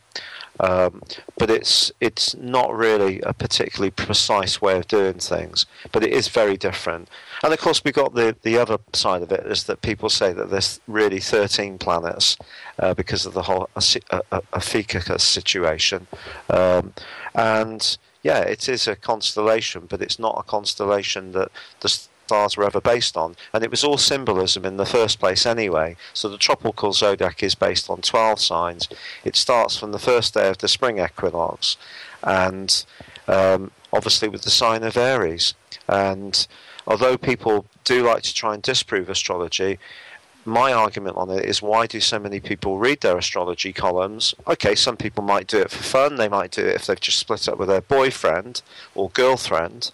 Um, 0.61 1.03
but 1.37 1.51
it's 1.51 1.91
it's 2.01 2.37
not 2.37 2.73
really 2.73 3.21
a 3.23 3.33
particularly 3.33 3.91
precise 3.91 4.63
way 4.63 4.77
of 4.79 4.87
doing 4.87 5.19
things. 5.19 5.67
But 5.91 6.05
it 6.05 6.13
is 6.13 6.29
very 6.29 6.57
different. 6.57 7.09
And 7.43 7.53
of 7.53 7.59
course, 7.59 7.83
we've 7.85 7.93
got 7.93 8.15
the, 8.15 8.37
the 8.43 8.59
other 8.59 8.79
side 8.93 9.23
of 9.23 9.33
it 9.33 9.45
is 9.47 9.65
that 9.65 9.83
people 9.83 10.09
say 10.09 10.33
that 10.33 10.51
there's 10.51 10.81
really 10.87 11.21
13 11.21 11.79
planets 11.79 12.37
uh, 12.79 12.95
because 12.95 13.27
of 13.27 13.35
the 13.35 13.43
whole 13.43 13.69
Ophiuchus 13.75 15.25
situation. 15.25 16.07
Um, 16.49 16.95
and 17.35 17.99
yeah, 18.23 18.41
it 18.41 18.69
is 18.69 18.89
a 18.89 18.97
constellation, 18.97 19.87
but 19.87 20.01
it's 20.01 20.19
not 20.19 20.37
a 20.39 20.43
constellation 20.45 21.33
that 21.33 21.51
the 21.81 22.07
stars 22.25 22.57
were 22.57 22.65
ever 22.65 22.81
based 22.81 23.17
on. 23.17 23.37
And 23.53 23.63
it 23.63 23.71
was 23.71 23.85
all 23.85 23.99
symbolism 23.99 24.65
in 24.65 24.77
the 24.77 24.87
first 24.87 25.21
place 25.21 25.47
anyway. 25.47 25.97
So 26.13 26.29
the 26.29 26.39
tropical 26.39 26.93
zodiac 26.93 27.43
is 27.43 27.55
based 27.55 27.91
on 27.91 28.01
12 28.01 28.41
signs. 28.41 28.89
It 29.25 29.37
starts 29.37 29.77
from 29.77 29.93
the 29.93 29.99
first 29.99 30.35
day 30.35 30.49
of 30.49 30.59
the 30.59 30.69
spring 30.69 30.99
equinox, 30.99 31.77
and 32.23 32.85
um, 33.29 33.71
obviously 33.93 34.29
with 34.29 34.43
the 34.43 34.51
sign 34.51 34.83
of 34.83 34.97
Aries. 34.97 35.55
And 35.89 36.47
although 36.87 37.17
people 37.17 37.67
do 37.85 38.03
like 38.03 38.23
to 38.23 38.35
try 38.35 38.55
and 38.55 38.63
disprove 38.63 39.09
astrology, 39.09 39.79
my 40.47 40.73
argument 40.73 41.17
on 41.17 41.31
it 41.31 41.45
is 41.45 41.63
why 41.63 41.87
do 41.87 42.01
so 42.01 42.19
many 42.19 42.39
people 42.39 42.79
read 42.79 43.01
their 43.01 43.17
astrology 43.17 43.73
columns? 43.73 44.35
Okay, 44.47 44.75
some 44.75 44.97
people 44.97 45.25
might 45.25 45.47
do 45.47 45.59
it 45.59 45.71
for 45.71 45.83
fun. 45.83 46.17
They 46.17 46.29
might 46.29 46.51
do 46.51 46.67
it 46.67 46.75
if 46.75 46.87
they've 46.87 47.01
just 47.01 47.19
split 47.19 47.49
up 47.49 47.59
with 47.59 47.69
their 47.69 47.81
boyfriend 47.81 48.63
or 48.95 49.09
girlfriend. 49.11 49.91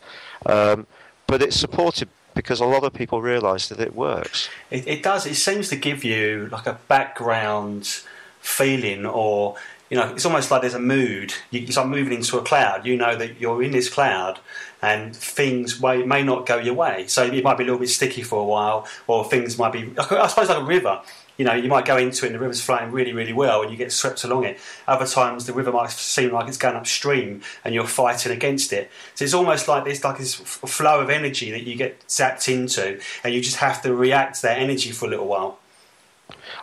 Um, 0.46 0.86
but 1.26 1.42
it's 1.42 1.56
supported 1.56 2.08
because 2.34 2.60
a 2.60 2.66
lot 2.66 2.84
of 2.84 2.92
people 2.92 3.20
realise 3.20 3.68
that 3.68 3.80
it 3.80 3.94
works. 3.94 4.48
It, 4.70 4.86
it, 4.86 5.02
does. 5.02 5.26
It 5.26 5.34
seems 5.34 5.68
to 5.70 5.76
give 5.76 6.04
you 6.04 6.48
like 6.50 6.66
a 6.66 6.78
background 6.88 8.02
feeling, 8.40 9.06
or 9.06 9.56
you 9.90 9.96
know, 9.96 10.12
it's 10.12 10.24
almost 10.24 10.50
like 10.50 10.60
there's 10.60 10.74
a 10.74 10.80
mood. 10.80 11.34
You, 11.50 11.62
it's 11.62 11.76
like 11.76 11.86
moving 11.86 12.12
into 12.12 12.38
a 12.38 12.42
cloud. 12.42 12.86
You 12.86 12.96
know 12.96 13.16
that 13.16 13.40
you're 13.40 13.62
in 13.62 13.72
this 13.72 13.88
cloud, 13.88 14.38
and 14.82 15.14
things 15.14 15.80
may, 15.80 16.02
may 16.04 16.22
not 16.22 16.46
go 16.46 16.58
your 16.58 16.74
way. 16.74 17.06
So 17.08 17.24
it 17.24 17.44
might 17.44 17.58
be 17.58 17.64
a 17.64 17.66
little 17.66 17.80
bit 17.80 17.88
sticky 17.88 18.22
for 18.22 18.40
a 18.40 18.44
while, 18.44 18.86
or 19.06 19.24
things 19.24 19.58
might 19.58 19.72
be. 19.72 19.92
I 19.98 20.26
suppose 20.28 20.48
like 20.48 20.58
a 20.58 20.64
river 20.64 21.00
you 21.40 21.46
know, 21.46 21.54
you 21.54 21.70
might 21.70 21.86
go 21.86 21.96
into 21.96 22.26
it 22.26 22.28
and 22.28 22.34
the 22.34 22.38
river's 22.38 22.60
flowing 22.60 22.92
really, 22.92 23.14
really 23.14 23.32
well 23.32 23.62
and 23.62 23.70
you 23.70 23.76
get 23.78 23.90
swept 23.90 24.24
along 24.24 24.44
it. 24.44 24.58
Other 24.86 25.06
times 25.06 25.46
the 25.46 25.54
river 25.54 25.72
might 25.72 25.88
seem 25.88 26.32
like 26.32 26.48
it's 26.48 26.58
going 26.58 26.76
upstream 26.76 27.40
and 27.64 27.74
you're 27.74 27.86
fighting 27.86 28.30
against 28.30 28.74
it. 28.74 28.90
So 29.14 29.24
it's 29.24 29.32
almost 29.32 29.66
like 29.66 29.84
there's 29.84 30.04
like 30.04 30.18
this 30.18 30.34
flow 30.34 31.00
of 31.00 31.08
energy 31.08 31.50
that 31.50 31.62
you 31.62 31.76
get 31.76 32.06
zapped 32.08 32.52
into 32.52 33.00
and 33.24 33.32
you 33.32 33.40
just 33.40 33.56
have 33.56 33.80
to 33.84 33.94
react 33.94 34.36
to 34.36 34.42
that 34.42 34.58
energy 34.58 34.90
for 34.90 35.06
a 35.06 35.08
little 35.08 35.26
while. 35.26 35.58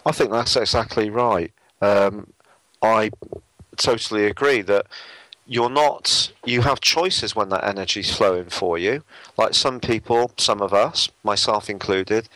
I 0.05 0.12
think 0.12 0.29
that's 0.29 0.55
exactly 0.55 1.10
right. 1.10 1.51
Um, 1.81 2.31
I 2.84 3.10
totally 3.77 4.25
agree 4.25 4.62
that 4.62 4.86
you're 5.47 5.69
not 5.69 6.31
you 6.45 6.61
have 6.61 6.81
choices 6.81 7.35
when 7.35 7.49
that 7.49 7.63
energy's 7.63 8.13
flowing 8.13 8.45
for 8.45 8.77
you 8.77 9.01
like 9.37 9.53
some 9.53 9.79
people 9.79 10.31
some 10.37 10.61
of 10.61 10.73
us 10.73 11.09
myself 11.23 11.69
included 11.69 12.27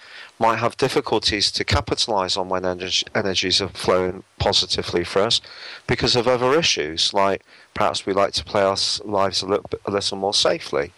might 0.41 0.57
have 0.57 0.75
difficulties 0.75 1.51
to 1.51 1.63
capitalize 1.63 2.35
on 2.35 2.49
when 2.49 2.65
energy, 2.65 3.05
energies 3.13 3.61
are 3.61 3.69
flowing 3.69 4.23
positively 4.39 5.03
for 5.03 5.21
us 5.21 5.39
because 5.85 6.15
of 6.15 6.27
other 6.27 6.57
issues, 6.57 7.13
like 7.13 7.43
perhaps 7.75 8.07
we 8.07 8.11
like 8.11 8.33
to 8.33 8.43
play 8.43 8.63
our 8.63 8.75
lives 9.05 9.43
a 9.43 9.45
little, 9.45 9.69
a 9.85 9.91
little 9.91 10.17
more 10.17 10.33
safely. 10.33 10.91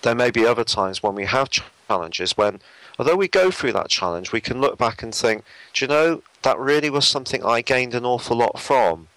There 0.00 0.14
may 0.14 0.30
be 0.30 0.46
other 0.46 0.64
times 0.64 1.02
when 1.02 1.14
we 1.14 1.26
have 1.26 1.50
challenges 1.50 2.38
when, 2.38 2.60
although 2.98 3.16
we 3.16 3.28
go 3.28 3.50
through 3.50 3.72
that 3.72 3.90
challenge, 3.90 4.32
we 4.32 4.40
can 4.40 4.62
look 4.62 4.78
back 4.78 5.02
and 5.02 5.14
think, 5.14 5.44
do 5.74 5.84
you 5.84 5.88
know, 5.88 6.22
that 6.40 6.58
really 6.58 6.88
was 6.88 7.06
something 7.06 7.44
I 7.44 7.60
gained 7.60 7.94
an 7.94 8.06
awful 8.06 8.38
lot 8.38 8.58
from. 8.58 9.08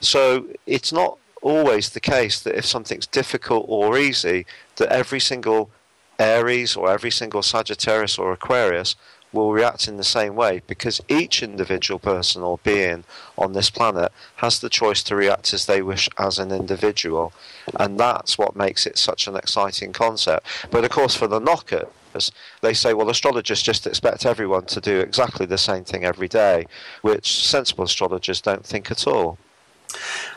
So 0.00 0.46
it's 0.66 0.92
not 0.92 1.18
always 1.42 1.90
the 1.90 2.00
case 2.00 2.40
that 2.40 2.56
if 2.56 2.64
something's 2.64 3.06
difficult 3.06 3.66
or 3.68 3.98
easy, 3.98 4.46
that 4.76 4.92
every 4.92 5.20
single 5.20 5.70
Aries 6.18 6.76
or 6.76 6.90
every 6.90 7.10
single 7.10 7.42
Sagittarius 7.42 8.18
or 8.18 8.32
Aquarius 8.32 8.94
will 9.32 9.52
react 9.52 9.86
in 9.86 9.96
the 9.96 10.04
same 10.04 10.34
way 10.34 10.60
because 10.66 11.00
each 11.08 11.42
individual 11.42 11.98
person 11.98 12.42
or 12.42 12.58
being 12.58 13.04
on 13.38 13.52
this 13.52 13.70
planet 13.70 14.12
has 14.36 14.58
the 14.58 14.68
choice 14.68 15.02
to 15.04 15.16
react 15.16 15.54
as 15.54 15.66
they 15.66 15.80
wish 15.82 16.08
as 16.18 16.38
an 16.38 16.50
individual. 16.50 17.32
And 17.78 17.98
that's 17.98 18.36
what 18.36 18.56
makes 18.56 18.86
it 18.86 18.98
such 18.98 19.28
an 19.28 19.36
exciting 19.36 19.92
concept. 19.92 20.46
But 20.70 20.84
of 20.84 20.90
course, 20.90 21.14
for 21.14 21.28
the 21.28 21.38
knockers, 21.38 22.32
they 22.60 22.74
say, 22.74 22.92
well, 22.92 23.08
astrologers 23.08 23.62
just 23.62 23.86
expect 23.86 24.26
everyone 24.26 24.66
to 24.66 24.80
do 24.80 24.98
exactly 24.98 25.46
the 25.46 25.58
same 25.58 25.84
thing 25.84 26.04
every 26.04 26.28
day, 26.28 26.66
which 27.02 27.46
sensible 27.46 27.84
astrologers 27.84 28.40
don't 28.40 28.66
think 28.66 28.90
at 28.90 29.06
all. 29.06 29.38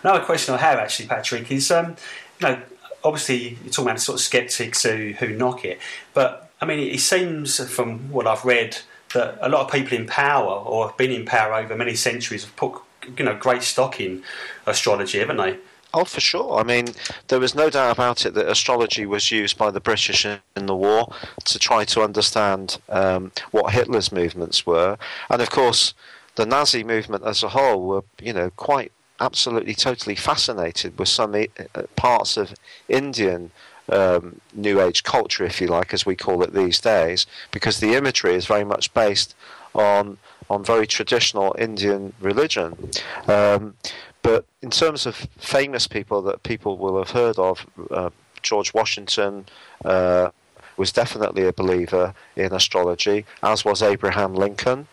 Another 0.04 0.24
question 0.24 0.54
I 0.54 0.58
have 0.58 0.80
actually, 0.80 1.08
Patrick, 1.08 1.52
is 1.52 1.72
um, 1.72 1.96
you 2.40 2.48
know, 2.48 2.62
obviously 3.04 3.58
you're 3.64 3.72
talking 3.72 3.92
about 3.92 4.00
sort 4.00 4.16
of 4.20 4.22
skeptics 4.22 4.84
who, 4.84 5.14
who 5.20 5.30
knock 5.30 5.66
it, 5.66 5.80
but 6.14 6.50
I 6.62 6.66
mean, 6.66 6.80
it 6.80 7.00
seems 7.00 7.60
from 7.70 8.12
what 8.12 8.26
I've 8.26 8.46
read 8.46 8.78
that 9.14 9.38
a 9.42 9.50
lot 9.50 9.66
of 9.66 9.72
people 9.72 9.98
in 9.98 10.08
power 10.08 10.54
or 10.54 10.88
have 10.88 10.98
been 10.98 11.12
in 11.12 11.26
power 11.26 11.54
over 11.54 11.76
many 11.76 11.96
centuries 11.96 12.44
have 12.44 12.56
put 12.56 12.74
you 13.18 13.26
know 13.26 13.36
great 13.36 13.64
stock 13.64 14.00
in 14.00 14.24
astrology, 14.66 15.20
haven't 15.20 15.38
they? 15.38 15.58
Oh, 15.94 16.06
for 16.06 16.22
sure. 16.22 16.60
I 16.60 16.64
mean, 16.64 16.88
there 17.28 17.40
was 17.40 17.54
no 17.54 17.70
doubt 17.70 17.92
about 17.92 18.26
it 18.26 18.34
that 18.34 18.50
astrology 18.50 19.06
was 19.06 19.30
used 19.30 19.60
by 19.60 19.70
the 19.70 19.80
British 19.80 20.26
in 20.26 20.66
the 20.66 20.76
war 20.76 21.14
to 21.46 21.60
try 21.60 21.86
to 21.86 22.02
understand 22.02 22.80
um, 22.90 23.32
what 23.52 23.74
Hitler's 23.74 24.12
movements 24.12 24.66
were, 24.66 24.98
and 25.30 25.42
of 25.42 25.50
course, 25.52 25.94
the 26.36 26.46
Nazi 26.46 26.84
movement 26.84 27.24
as 27.24 27.44
a 27.44 27.50
whole 27.50 27.86
were, 27.86 28.04
you 28.20 28.34
know, 28.34 28.50
quite 28.52 28.92
absolutely 29.20 29.76
totally 29.76 30.16
fascinated 30.16 30.98
with 30.98 31.08
some 31.08 31.36
uh, 31.36 31.84
parts 31.96 32.38
of 32.38 32.54
Indian 32.88 33.52
um, 33.90 34.40
New 34.54 34.82
Age 34.82 35.04
culture, 35.04 35.44
if 35.44 35.60
you 35.60 35.68
like, 35.68 35.94
as 35.94 36.06
we 36.06 36.16
call 36.16 36.42
it 36.44 36.54
these 36.54 36.80
days, 36.80 37.26
because 37.52 37.80
the 37.80 37.96
imagery 37.96 38.36
is 38.36 38.46
very 38.46 38.64
much 38.64 38.94
based 38.94 39.36
on 39.74 40.18
on 40.50 40.64
very 40.64 40.86
traditional 40.86 41.56
Indian 41.58 42.14
religion. 42.20 42.92
Um, 43.28 43.76
but 44.22 44.46
in 44.62 44.70
terms 44.70 45.06
of 45.06 45.16
famous 45.38 45.88
people 45.88 46.22
that 46.24 46.44
people 46.44 46.78
will 46.78 46.98
have 46.98 47.12
heard 47.12 47.38
of, 47.40 47.66
uh, 47.92 48.10
George 48.42 48.74
Washington 48.74 49.46
uh, 49.86 50.30
was 50.78 50.92
definitely 50.92 51.46
a 51.48 51.54
believer 51.54 52.14
in 52.36 52.54
astrology, 52.54 53.26
as 53.42 53.66
was 53.66 53.82
Abraham 53.82 54.34
Lincoln. 54.36 54.88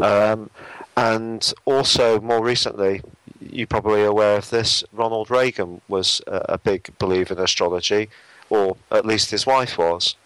Um, 0.00 0.50
and 0.96 1.52
also, 1.66 2.20
more 2.20 2.42
recently, 2.42 3.02
you're 3.52 3.66
probably 3.66 4.04
aware 4.04 4.36
of 4.36 4.50
this, 4.50 4.84
Ronald 4.92 5.30
Reagan 5.30 5.80
was 5.88 6.20
a, 6.26 6.42
a 6.50 6.58
big 6.58 6.90
believer 6.98 7.34
in 7.34 7.40
astrology, 7.40 8.08
or 8.50 8.76
at 8.90 9.06
least 9.06 9.30
his 9.30 9.46
wife 9.46 9.78
was. 9.78 10.16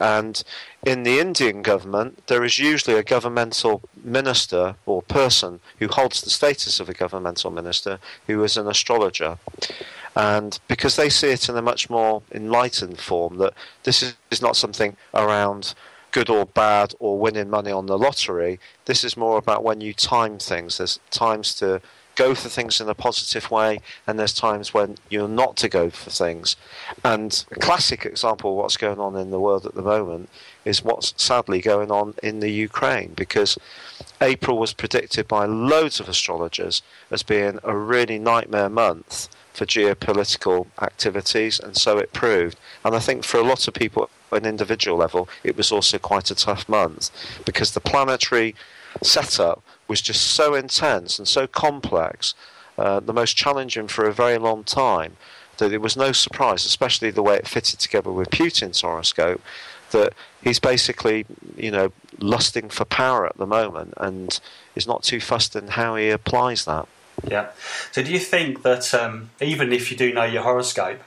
And 0.00 0.42
in 0.86 1.02
the 1.02 1.18
Indian 1.18 1.62
government, 1.62 2.26
there 2.28 2.44
is 2.44 2.58
usually 2.58 2.96
a 2.96 3.02
governmental 3.02 3.82
minister 4.02 4.76
or 4.86 5.02
person 5.02 5.60
who 5.80 5.88
holds 5.88 6.20
the 6.20 6.30
status 6.30 6.78
of 6.78 6.88
a 6.88 6.94
governmental 6.94 7.50
minister 7.50 7.98
who 8.26 8.42
is 8.44 8.56
an 8.56 8.68
astrologer. 8.68 9.38
And 10.14 10.58
because 10.68 10.96
they 10.96 11.08
see 11.08 11.30
it 11.30 11.48
in 11.48 11.56
a 11.56 11.62
much 11.62 11.90
more 11.90 12.22
enlightened 12.32 13.00
form, 13.00 13.38
that 13.38 13.54
this 13.82 14.14
is 14.30 14.42
not 14.42 14.56
something 14.56 14.96
around 15.14 15.74
good 16.10 16.30
or 16.30 16.46
bad 16.46 16.94
or 16.98 17.18
winning 17.18 17.50
money 17.50 17.70
on 17.70 17.86
the 17.86 17.98
lottery, 17.98 18.58
this 18.86 19.04
is 19.04 19.16
more 19.16 19.36
about 19.36 19.64
when 19.64 19.80
you 19.80 19.92
time 19.92 20.38
things. 20.38 20.78
There's 20.78 21.00
times 21.10 21.54
to 21.56 21.80
go 22.18 22.34
for 22.34 22.48
things 22.48 22.80
in 22.80 22.88
a 22.88 22.94
positive 22.94 23.50
way, 23.50 23.80
and 24.06 24.18
there's 24.18 24.34
times 24.34 24.74
when 24.74 24.96
you're 25.08 25.28
not 25.28 25.56
to 25.56 25.68
go 25.68 25.88
for 25.88 26.10
things. 26.10 26.56
And 27.04 27.44
a 27.52 27.54
classic 27.54 28.04
example 28.04 28.50
of 28.50 28.56
what's 28.56 28.76
going 28.76 28.98
on 28.98 29.16
in 29.16 29.30
the 29.30 29.40
world 29.40 29.64
at 29.64 29.74
the 29.74 29.82
moment 29.82 30.28
is 30.64 30.84
what's 30.84 31.14
sadly 31.16 31.60
going 31.60 31.90
on 31.90 32.14
in 32.22 32.40
the 32.40 32.50
Ukraine, 32.50 33.12
because 33.14 33.56
April 34.20 34.58
was 34.58 34.72
predicted 34.72 35.28
by 35.28 35.44
loads 35.46 36.00
of 36.00 36.08
astrologers 36.08 36.82
as 37.10 37.22
being 37.22 37.60
a 37.62 37.76
really 37.76 38.18
nightmare 38.18 38.68
month 38.68 39.28
for 39.54 39.64
geopolitical 39.64 40.66
activities, 40.82 41.60
and 41.60 41.76
so 41.76 41.98
it 41.98 42.12
proved. 42.12 42.58
And 42.84 42.94
I 42.94 42.98
think 42.98 43.24
for 43.24 43.38
a 43.38 43.42
lot 43.52 43.68
of 43.68 43.74
people 43.74 44.10
an 44.32 44.44
individual 44.44 44.96
level, 44.96 45.28
it 45.42 45.56
was 45.56 45.72
also 45.72 45.98
quite 45.98 46.30
a 46.30 46.34
tough 46.34 46.68
month 46.68 47.10
because 47.44 47.72
the 47.72 47.80
planetary 47.80 48.54
setup 49.02 49.62
was 49.86 50.00
just 50.00 50.22
so 50.22 50.54
intense 50.54 51.18
and 51.18 51.26
so 51.26 51.46
complex, 51.46 52.34
uh, 52.76 53.00
the 53.00 53.12
most 53.12 53.36
challenging 53.36 53.88
for 53.88 54.06
a 54.06 54.12
very 54.12 54.38
long 54.38 54.64
time, 54.64 55.16
that 55.58 55.72
it 55.72 55.78
was 55.78 55.96
no 55.96 56.12
surprise, 56.12 56.64
especially 56.64 57.10
the 57.10 57.22
way 57.22 57.36
it 57.36 57.48
fitted 57.48 57.80
together 57.80 58.12
with 58.12 58.30
Putin's 58.30 58.82
horoscope, 58.82 59.40
that 59.90 60.12
he's 60.42 60.58
basically, 60.58 61.26
you 61.56 61.70
know, 61.70 61.92
lusting 62.18 62.68
for 62.68 62.84
power 62.84 63.26
at 63.26 63.36
the 63.36 63.46
moment 63.46 63.94
and 63.96 64.40
is 64.74 64.86
not 64.86 65.02
too 65.02 65.20
fussed 65.20 65.56
in 65.56 65.68
how 65.68 65.96
he 65.96 66.10
applies 66.10 66.64
that. 66.66 66.86
Yeah. 67.26 67.48
So, 67.90 68.02
do 68.02 68.12
you 68.12 68.20
think 68.20 68.62
that 68.62 68.94
um, 68.94 69.30
even 69.40 69.72
if 69.72 69.90
you 69.90 69.96
do 69.96 70.12
know 70.12 70.24
your 70.24 70.42
horoscope, 70.42 71.00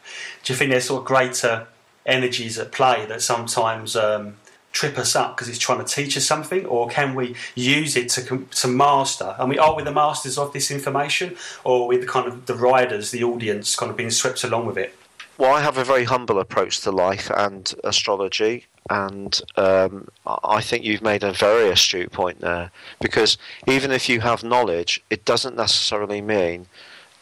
do 0.43 0.51
you 0.51 0.57
think 0.57 0.71
there's 0.71 0.85
sort 0.85 1.01
of 1.01 1.07
greater 1.07 1.67
energies 2.11 2.59
at 2.59 2.71
play 2.71 3.05
that 3.07 3.21
sometimes 3.21 3.95
um, 3.95 4.35
trip 4.71 4.97
us 4.97 5.15
up 5.15 5.35
because 5.35 5.49
it's 5.49 5.57
trying 5.57 5.83
to 5.83 5.85
teach 5.85 6.15
us 6.17 6.25
something, 6.25 6.65
or 6.65 6.89
can 6.89 7.15
we 7.15 7.35
use 7.55 7.95
it 7.95 8.09
to 8.09 8.47
to 8.61 8.67
master? 8.67 9.35
And 9.39 9.49
we 9.49 9.57
are 9.57 9.75
we 9.75 9.83
the 9.83 9.91
masters 9.91 10.37
of 10.37 10.53
this 10.53 10.71
information, 10.71 11.35
or 11.63 11.83
are 11.83 11.87
we 11.87 11.97
the 11.97 12.07
kind 12.07 12.27
of 12.27 12.45
the 12.45 12.55
riders, 12.55 13.11
the 13.11 13.23
audience, 13.23 13.75
kind 13.75 13.89
of 13.89 13.97
being 13.97 14.11
swept 14.11 14.43
along 14.43 14.65
with 14.65 14.77
it? 14.77 14.95
Well, 15.37 15.55
I 15.55 15.61
have 15.61 15.77
a 15.77 15.83
very 15.83 16.03
humble 16.03 16.39
approach 16.39 16.81
to 16.81 16.91
life 16.91 17.31
and 17.35 17.73
astrology, 17.83 18.67
and 18.89 19.41
um, 19.57 20.07
I 20.25 20.61
think 20.61 20.83
you've 20.83 21.01
made 21.01 21.23
a 21.23 21.33
very 21.33 21.69
astute 21.69 22.11
point 22.11 22.41
there. 22.41 22.69
Because 22.99 23.37
even 23.67 23.91
if 23.91 24.07
you 24.07 24.21
have 24.21 24.43
knowledge, 24.43 25.01
it 25.09 25.25
doesn't 25.25 25.55
necessarily 25.55 26.21
mean 26.21 26.67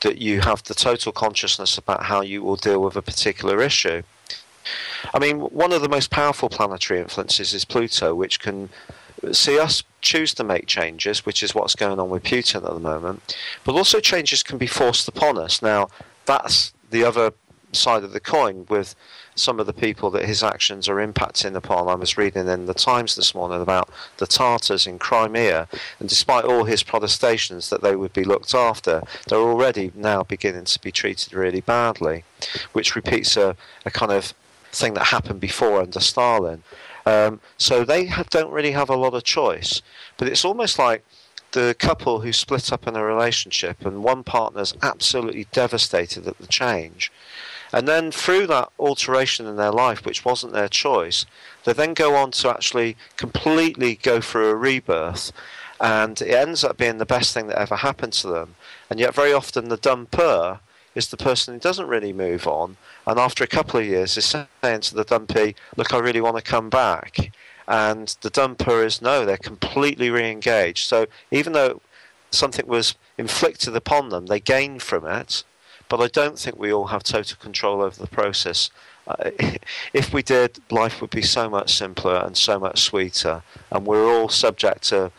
that 0.02 0.18
you 0.18 0.42
have 0.42 0.64
the 0.64 0.74
total 0.74 1.12
consciousness 1.12 1.78
about 1.78 2.04
how 2.04 2.22
you 2.22 2.42
will 2.44 2.56
deal 2.56 2.82
with 2.82 2.96
a 2.96 3.02
particular 3.02 3.62
issue. 3.62 4.04
I 5.14 5.20
mean, 5.20 5.40
one 5.40 5.72
of 5.72 5.82
the 5.82 5.90
most 5.90 6.10
powerful 6.10 6.50
planetary 6.50 7.00
influences 7.00 7.54
is 7.54 7.66
Pluto, 7.66 8.14
which 8.16 8.40
can 8.40 8.70
see 9.32 9.60
us 9.60 9.84
choose 10.02 10.34
to 10.36 10.44
make 10.44 10.68
changes, 10.68 11.26
which 11.26 11.44
is 11.44 11.54
what's 11.54 11.76
going 11.76 12.00
on 12.00 12.10
with 12.10 12.24
Putin 12.24 12.56
at 12.68 12.74
the 12.74 12.80
moment. 12.80 13.36
But 13.64 13.76
also, 13.76 14.00
changes 14.00 14.44
can 14.44 14.58
be 14.58 14.68
forced 14.68 15.08
upon 15.08 15.38
us. 15.38 15.62
Now, 15.62 15.90
that's 16.26 16.74
the 16.90 17.04
other 17.04 17.34
side 17.72 18.04
of 18.04 18.14
the 18.14 18.20
coin 18.20 18.66
with 18.70 18.96
some 19.36 19.60
of 19.60 19.66
the 19.66 19.74
people 19.74 20.10
that 20.10 20.26
his 20.26 20.44
actions 20.44 20.90
are 20.90 20.96
impacting 20.96 21.56
upon. 21.56 21.88
I 21.88 21.96
was 21.96 22.18
reading 22.18 22.48
in 22.48 22.66
the 22.66 22.74
Times 22.74 23.16
this 23.16 23.34
morning 23.34 23.62
about 23.62 23.90
the 24.18 24.28
Tartars 24.28 24.88
in 24.88 25.00
Crimea, 25.00 25.68
and 26.00 26.10
despite 26.10 26.46
all 26.46 26.66
his 26.66 26.84
protestations 26.84 27.70
that 27.70 27.82
they 27.82 27.96
would 27.96 28.14
be 28.14 28.24
looked 28.24 28.54
after, 28.54 29.04
they're 29.28 29.40
already 29.40 29.92
now 29.96 30.24
beginning 30.24 30.66
to 30.66 30.82
be 30.82 30.92
treated 30.92 31.34
really 31.34 31.62
badly, 31.62 32.24
which 32.74 32.96
repeats 32.96 33.38
a, 33.38 33.56
a 33.86 33.92
kind 33.92 34.12
of 34.12 34.34
thing 34.72 34.94
that 34.96 35.06
happened 35.06 35.40
before 35.40 35.82
under 35.82 36.00
Stalin. 36.00 36.64
Um, 37.06 37.40
so 37.58 37.84
they 37.84 38.12
don't 38.30 38.52
really 38.52 38.72
have 38.72 38.90
a 38.90 38.96
lot 38.96 39.14
of 39.14 39.24
choice. 39.24 39.82
But 40.18 40.28
it's 40.28 40.46
almost 40.46 40.78
like 40.78 41.04
the 41.52 41.76
couple 41.80 42.22
who 42.22 42.32
split 42.32 42.72
up 42.72 42.88
in 42.88 42.96
a 42.96 43.04
relationship 43.04 43.86
and 43.86 44.04
one 44.04 44.24
partner's 44.24 44.76
absolutely 44.82 45.48
devastated 45.52 46.28
at 46.28 46.38
the 46.38 46.48
change. 46.48 47.12
And 47.72 47.88
then 47.88 48.12
through 48.12 48.48
that 48.48 48.70
alteration 48.80 49.46
in 49.46 49.56
their 49.56 49.72
life, 49.72 50.06
which 50.06 50.26
wasn't 50.26 50.54
their 50.54 50.68
choice, 50.68 51.26
they 51.66 51.74
then 51.74 51.94
go 51.94 52.16
on 52.16 52.32
to 52.32 52.50
actually 52.50 52.98
completely 53.16 53.96
go 53.96 54.22
through 54.22 54.50
a 54.50 54.56
rebirth. 54.56 55.32
And 55.80 56.20
it 56.22 56.34
ends 56.34 56.64
up 56.64 56.78
being 56.78 56.98
the 56.98 57.06
best 57.06 57.34
thing 57.34 57.48
that 57.48 57.62
ever 57.62 57.78
happened 57.78 58.14
to 58.14 58.28
them. 58.28 58.56
And 58.90 59.00
yet, 59.00 59.16
very 59.16 59.32
often, 59.32 59.70
the 59.70 59.78
dumper 59.78 60.60
is 61.00 61.08
the 61.08 61.18
person 61.18 61.54
who 61.54 61.60
doesn't 61.60 61.88
really 61.88 62.14
move 62.14 62.46
on 62.46 62.78
and 63.10 63.18
after 63.18 63.44
a 63.44 63.48
couple 63.48 63.80
of 63.80 63.88
years 63.88 64.16
is 64.18 64.36
saying 64.62 64.82
to 64.82 64.94
the 64.94 65.04
dumpy, 65.04 65.56
look, 65.76 65.96
I 65.96 65.98
really 65.98 66.22
want 66.22 66.38
to 66.38 66.44
come 66.44 66.70
back. 66.70 67.32
And 67.68 68.16
the 68.22 68.30
dumper 68.30 68.86
is 68.86 69.02
no, 69.02 69.26
they're 69.26 69.38
completely 69.38 70.12
re 70.12 70.30
engaged. 70.30 70.88
So 70.88 71.08
even 71.32 71.54
though 71.54 71.82
something 72.30 72.68
was 72.68 72.94
inflicted 73.18 73.76
upon 73.76 74.10
them, 74.10 74.28
they 74.28 74.40
gain 74.40 74.78
from 74.78 75.08
it. 75.08 75.44
But 75.88 76.02
I 76.02 76.08
don't 76.08 76.38
think 76.38 76.60
we 76.60 76.72
all 76.72 76.88
have 76.88 77.02
total 77.02 77.38
control 77.38 77.82
over 77.82 78.00
the 78.00 78.08
process. 78.08 78.70
Uh, 79.08 79.32
if 79.94 80.14
we 80.14 80.22
did, 80.22 80.60
life 80.70 81.02
would 81.02 81.10
be 81.10 81.24
so 81.24 81.50
much 81.50 81.74
simpler 81.74 82.18
and 82.18 82.38
so 82.38 82.60
much 82.60 82.80
sweeter. 82.82 83.42
And 83.72 83.88
we're 83.88 84.08
all 84.08 84.30
subject 84.30 84.84
to 84.90 85.12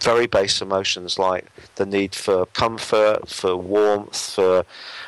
very 0.00 0.26
base 0.26 0.60
emotions 0.60 1.18
like 1.18 1.46
the 1.76 1.86
need 1.86 2.14
for 2.14 2.46
comfort, 2.46 3.28
for 3.28 3.56
warmth, 3.56 4.34
for 4.34 4.64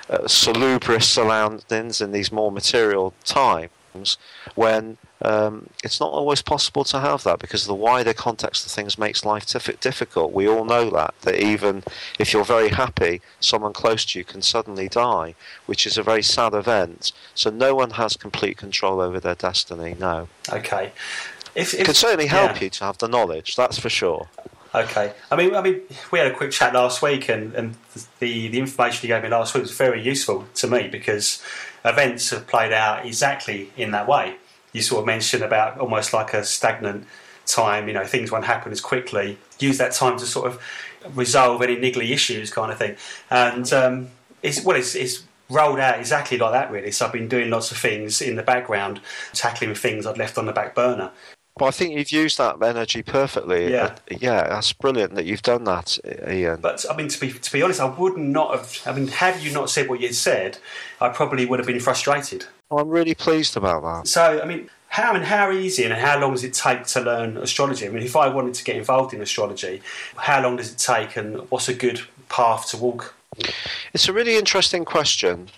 uh, 0.08 0.26
salubrious 0.26 1.08
surroundings 1.08 2.00
in 2.00 2.12
these 2.12 2.32
more 2.32 2.50
material 2.50 3.14
times 3.24 3.70
when 4.54 4.96
um, 5.22 5.68
it's 5.84 6.00
not 6.00 6.10
always 6.10 6.42
possible 6.42 6.84
to 6.84 7.00
have 7.00 7.24
that 7.24 7.38
because 7.38 7.66
the 7.66 7.74
wider 7.74 8.12
context 8.12 8.64
of 8.64 8.72
things 8.72 8.98
makes 8.98 9.24
life 9.24 9.46
difficult. 9.80 10.32
We 10.32 10.48
all 10.48 10.64
know 10.64 10.90
that, 10.90 11.14
that 11.22 11.40
even 11.40 11.82
if 12.18 12.32
you're 12.32 12.44
very 12.44 12.68
happy, 12.68 13.20
someone 13.40 13.72
close 13.72 14.04
to 14.06 14.18
you 14.18 14.24
can 14.24 14.42
suddenly 14.42 14.88
die, 14.88 15.34
which 15.66 15.86
is 15.86 15.98
a 15.98 16.02
very 16.02 16.22
sad 16.22 16.54
event. 16.54 17.12
So 17.34 17.50
no 17.50 17.74
one 17.74 17.90
has 17.90 18.16
complete 18.16 18.56
control 18.56 19.00
over 19.00 19.20
their 19.20 19.34
destiny, 19.34 19.96
no. 19.98 20.28
Okay. 20.50 20.92
If, 21.54 21.74
if, 21.74 21.80
it 21.80 21.84
can 21.84 21.94
certainly 21.94 22.26
help 22.26 22.56
yeah. 22.56 22.64
you 22.64 22.70
to 22.70 22.84
have 22.84 22.98
the 22.98 23.08
knowledge, 23.08 23.56
that's 23.56 23.78
for 23.78 23.90
sure. 23.90 24.28
Okay. 24.74 25.12
I 25.30 25.36
mean, 25.36 25.54
I 25.54 25.62
mean, 25.62 25.80
we 26.12 26.20
had 26.20 26.28
a 26.28 26.34
quick 26.34 26.52
chat 26.52 26.74
last 26.74 27.02
week, 27.02 27.28
and, 27.28 27.52
and 27.54 27.74
the 28.20 28.48
the 28.48 28.58
information 28.58 29.08
you 29.08 29.14
gave 29.14 29.22
me 29.22 29.28
last 29.28 29.54
week 29.54 29.62
was 29.62 29.76
very 29.76 30.02
useful 30.02 30.46
to 30.54 30.68
me 30.68 30.86
because 30.88 31.42
events 31.84 32.30
have 32.30 32.46
played 32.46 32.72
out 32.72 33.04
exactly 33.04 33.72
in 33.76 33.90
that 33.90 34.06
way. 34.06 34.36
You 34.72 34.82
sort 34.82 35.00
of 35.00 35.06
mentioned 35.06 35.42
about 35.42 35.78
almost 35.78 36.12
like 36.12 36.34
a 36.34 36.44
stagnant 36.44 37.06
time. 37.46 37.88
You 37.88 37.94
know, 37.94 38.04
things 38.04 38.30
won't 38.30 38.44
happen 38.44 38.70
as 38.70 38.80
quickly. 38.80 39.38
Use 39.58 39.78
that 39.78 39.92
time 39.92 40.18
to 40.18 40.26
sort 40.26 40.46
of 40.46 40.62
resolve 41.16 41.62
any 41.62 41.76
niggly 41.76 42.10
issues, 42.10 42.52
kind 42.52 42.70
of 42.70 42.78
thing. 42.78 42.96
And 43.28 43.72
um, 43.72 44.08
it's 44.42 44.64
well, 44.64 44.76
it's, 44.76 44.94
it's 44.94 45.24
rolled 45.48 45.80
out 45.80 45.98
exactly 45.98 46.38
like 46.38 46.52
that, 46.52 46.70
really. 46.70 46.92
So 46.92 47.06
I've 47.06 47.12
been 47.12 47.28
doing 47.28 47.50
lots 47.50 47.72
of 47.72 47.76
things 47.76 48.22
in 48.22 48.36
the 48.36 48.44
background, 48.44 49.00
tackling 49.32 49.74
things 49.74 50.06
I'd 50.06 50.16
left 50.18 50.38
on 50.38 50.46
the 50.46 50.52
back 50.52 50.76
burner. 50.76 51.10
But 51.56 51.66
I 51.66 51.70
think 51.72 51.94
you've 51.94 52.12
used 52.12 52.38
that 52.38 52.62
energy 52.62 53.02
perfectly. 53.02 53.70
Yeah, 53.70 53.96
yeah, 54.10 54.48
that's 54.48 54.72
brilliant 54.72 55.14
that 55.14 55.26
you've 55.26 55.42
done 55.42 55.64
that, 55.64 55.98
Ian. 56.28 56.60
But 56.60 56.84
I 56.90 56.96
mean, 56.96 57.08
to 57.08 57.20
be 57.20 57.32
to 57.32 57.52
be 57.52 57.62
honest, 57.62 57.80
I 57.80 57.86
would 57.86 58.16
not 58.16 58.56
have. 58.56 58.80
I 58.86 58.98
mean, 58.98 59.08
had 59.08 59.40
you 59.42 59.52
not 59.52 59.68
said 59.68 59.88
what 59.88 60.00
you 60.00 60.12
said, 60.12 60.58
I 61.00 61.08
probably 61.08 61.44
would 61.46 61.58
have 61.58 61.66
been 61.66 61.80
frustrated. 61.80 62.46
I'm 62.70 62.88
really 62.88 63.14
pleased 63.14 63.56
about 63.56 63.82
that. 63.82 64.08
So, 64.08 64.40
I 64.40 64.46
mean, 64.46 64.70
how 64.88 65.14
and 65.14 65.24
how 65.24 65.50
easy 65.50 65.84
and 65.84 65.92
how 65.92 66.20
long 66.20 66.32
does 66.32 66.44
it 66.44 66.54
take 66.54 66.84
to 66.86 67.00
learn 67.00 67.36
astrology? 67.36 67.86
I 67.86 67.90
mean, 67.90 68.02
if 68.02 68.16
I 68.16 68.28
wanted 68.28 68.54
to 68.54 68.64
get 68.64 68.76
involved 68.76 69.12
in 69.12 69.20
astrology, 69.20 69.82
how 70.16 70.42
long 70.42 70.56
does 70.56 70.72
it 70.72 70.78
take, 70.78 71.16
and 71.16 71.38
what's 71.50 71.68
a 71.68 71.74
good 71.74 72.00
path 72.28 72.68
to 72.70 72.76
walk? 72.76 73.14
It's 73.92 74.08
a 74.08 74.12
really 74.12 74.36
interesting 74.36 74.84
question. 74.84 75.48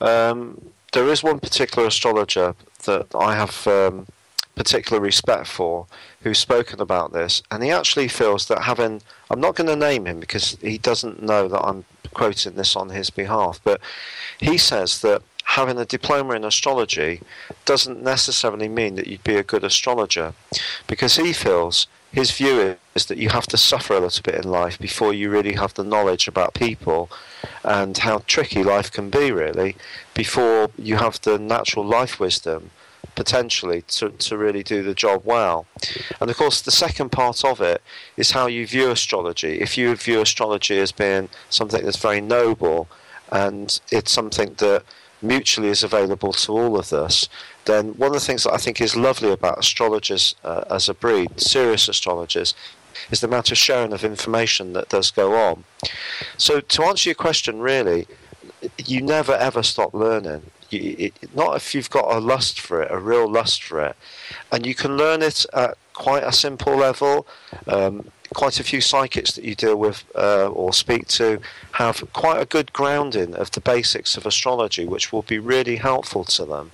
Um, 0.00 0.70
there 0.92 1.08
is 1.08 1.22
one 1.22 1.40
particular 1.40 1.86
astrologer 1.88 2.54
that 2.84 3.06
I 3.14 3.34
have 3.34 3.66
um, 3.66 4.06
particular 4.56 5.00
respect 5.00 5.46
for 5.46 5.86
who's 6.22 6.38
spoken 6.38 6.80
about 6.80 7.12
this, 7.12 7.42
and 7.50 7.62
he 7.62 7.70
actually 7.70 8.08
feels 8.08 8.46
that 8.46 8.62
having 8.62 9.02
I'm 9.30 9.40
not 9.40 9.54
going 9.54 9.68
to 9.68 9.76
name 9.76 10.06
him 10.06 10.18
because 10.18 10.56
he 10.60 10.78
doesn't 10.78 11.22
know 11.22 11.46
that 11.48 11.62
I'm 11.62 11.84
quoting 12.14 12.54
this 12.54 12.74
on 12.74 12.88
his 12.88 13.10
behalf, 13.10 13.60
but 13.62 13.80
he 14.40 14.56
says 14.56 15.00
that 15.02 15.22
having 15.44 15.78
a 15.78 15.84
diploma 15.84 16.34
in 16.34 16.44
astrology 16.44 17.20
doesn't 17.64 18.02
necessarily 18.02 18.68
mean 18.68 18.96
that 18.96 19.06
you'd 19.06 19.22
be 19.22 19.36
a 19.36 19.42
good 19.42 19.62
astrologer 19.62 20.34
because 20.88 21.16
he 21.16 21.32
feels 21.32 21.86
his 22.12 22.30
view 22.30 22.76
is 22.94 23.06
that 23.06 23.18
you 23.18 23.28
have 23.28 23.46
to 23.46 23.56
suffer 23.56 23.94
a 23.94 24.00
little 24.00 24.22
bit 24.22 24.34
in 24.34 24.50
life 24.50 24.78
before 24.78 25.12
you 25.12 25.28
really 25.30 25.52
have 25.52 25.74
the 25.74 25.84
knowledge 25.84 26.26
about 26.26 26.54
people 26.54 27.10
and 27.62 27.98
how 27.98 28.18
tricky 28.26 28.64
life 28.64 28.90
can 28.90 29.10
be 29.10 29.30
really 29.30 29.76
before 30.14 30.70
you 30.78 30.96
have 30.96 31.20
the 31.22 31.38
natural 31.38 31.84
life 31.84 32.18
wisdom 32.18 32.70
potentially 33.16 33.82
to, 33.82 34.10
to 34.10 34.36
really 34.36 34.62
do 34.62 34.82
the 34.82 34.94
job 34.94 35.22
well. 35.24 35.66
And 36.20 36.30
of 36.30 36.36
course, 36.36 36.60
the 36.60 36.70
second 36.70 37.10
part 37.10 37.44
of 37.44 37.60
it 37.60 37.82
is 38.16 38.30
how 38.30 38.46
you 38.46 38.66
view 38.66 38.90
astrology. 38.90 39.60
If 39.60 39.76
you 39.76 39.96
view 39.96 40.20
astrology 40.20 40.78
as 40.78 40.92
being 40.92 41.28
something 41.50 41.84
that's 41.84 41.96
very 41.96 42.20
noble 42.20 42.88
and 43.32 43.80
it's 43.90 44.12
something 44.12 44.54
that 44.58 44.84
mutually 45.22 45.68
is 45.68 45.82
available 45.82 46.32
to 46.32 46.52
all 46.52 46.78
of 46.78 46.92
us, 46.92 47.28
then 47.64 47.88
one 47.96 48.08
of 48.08 48.14
the 48.14 48.20
things 48.20 48.44
that 48.44 48.52
I 48.52 48.58
think 48.58 48.80
is 48.80 48.94
lovely 48.94 49.32
about 49.32 49.58
astrologers 49.58 50.36
uh, 50.44 50.64
as 50.70 50.88
a 50.88 50.94
breed, 50.94 51.40
serious 51.40 51.88
astrologers, 51.88 52.54
is 53.10 53.20
the 53.20 53.26
amount 53.26 53.50
of 53.50 53.58
sharing 53.58 53.92
of 53.92 54.04
information 54.04 54.72
that 54.74 54.88
does 54.88 55.10
go 55.10 55.34
on. 55.34 55.64
So, 56.36 56.60
to 56.60 56.82
answer 56.84 57.08
your 57.10 57.14
question, 57.14 57.60
really, 57.60 58.06
you 58.78 59.02
never 59.02 59.32
ever 59.34 59.62
stop 59.62 59.92
learning. 59.94 60.42
You, 60.76 60.96
it, 60.98 61.34
not 61.34 61.56
if 61.56 61.74
you've 61.74 61.90
got 61.90 62.14
a 62.14 62.18
lust 62.18 62.60
for 62.60 62.82
it, 62.82 62.90
a 62.90 62.98
real 62.98 63.30
lust 63.30 63.62
for 63.62 63.80
it, 63.84 63.96
and 64.52 64.66
you 64.66 64.74
can 64.74 64.96
learn 64.96 65.22
it 65.22 65.46
at 65.52 65.76
quite 65.94 66.24
a 66.24 66.32
simple 66.32 66.76
level. 66.76 67.26
Um, 67.66 68.10
quite 68.34 68.58
a 68.58 68.64
few 68.64 68.80
psychics 68.80 69.32
that 69.34 69.44
you 69.44 69.54
deal 69.54 69.76
with 69.76 70.04
uh, 70.16 70.48
or 70.48 70.72
speak 70.72 71.06
to 71.06 71.40
have 71.72 72.04
quite 72.12 72.40
a 72.40 72.44
good 72.44 72.72
grounding 72.72 73.34
of 73.34 73.50
the 73.52 73.60
basics 73.60 74.16
of 74.16 74.26
astrology, 74.26 74.84
which 74.84 75.12
will 75.12 75.22
be 75.22 75.38
really 75.38 75.76
helpful 75.76 76.24
to 76.24 76.44
them. 76.44 76.70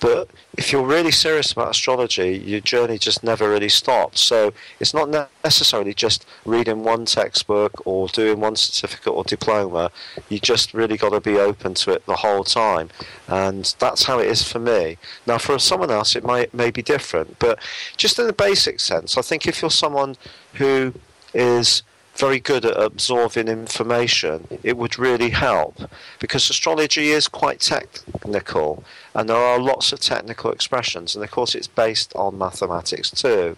But 0.00 0.28
if 0.56 0.72
you're 0.72 0.86
really 0.86 1.10
serious 1.10 1.52
about 1.52 1.70
astrology, 1.70 2.36
your 2.38 2.60
journey 2.60 2.98
just 2.98 3.24
never 3.24 3.48
really 3.48 3.68
stops. 3.68 4.20
So 4.20 4.52
it's 4.78 4.92
not 4.92 5.30
necessarily 5.42 5.94
just 5.94 6.26
reading 6.44 6.84
one 6.84 7.06
textbook 7.06 7.86
or 7.86 8.08
doing 8.08 8.40
one 8.40 8.56
certificate 8.56 9.12
or 9.12 9.24
diploma. 9.24 9.90
You 10.28 10.38
just 10.38 10.74
really 10.74 10.96
got 10.96 11.10
to 11.10 11.20
be 11.20 11.38
open 11.38 11.74
to 11.74 11.92
it 11.92 12.04
the 12.06 12.16
whole 12.16 12.44
time. 12.44 12.90
And 13.26 13.74
that's 13.78 14.04
how 14.04 14.18
it 14.18 14.26
is 14.26 14.42
for 14.42 14.58
me. 14.58 14.98
Now, 15.26 15.38
for 15.38 15.58
someone 15.58 15.90
else, 15.90 16.14
it 16.14 16.24
might 16.24 16.52
may 16.52 16.70
be 16.70 16.82
different. 16.82 17.38
But 17.38 17.58
just 17.96 18.18
in 18.18 18.26
the 18.26 18.32
basic 18.32 18.80
sense, 18.80 19.16
I 19.16 19.22
think 19.22 19.46
if 19.46 19.62
you're 19.62 19.70
someone 19.70 20.16
who 20.54 20.92
is 21.32 21.82
very 22.16 22.40
good 22.40 22.64
at 22.64 22.76
absorbing 22.76 23.48
information, 23.48 24.46
it 24.62 24.76
would 24.76 24.98
really 24.98 25.30
help 25.30 25.90
because 26.18 26.48
astrology 26.48 27.08
is 27.08 27.28
quite 27.28 27.60
technical 27.60 28.84
and 29.16 29.30
there 29.30 29.36
are 29.36 29.58
lots 29.58 29.92
of 29.92 30.00
technical 30.00 30.50
expressions, 30.50 31.14
and 31.14 31.24
of 31.24 31.30
course, 31.30 31.54
it's 31.54 31.66
based 31.66 32.14
on 32.14 32.36
mathematics 32.36 33.10
too. 33.10 33.56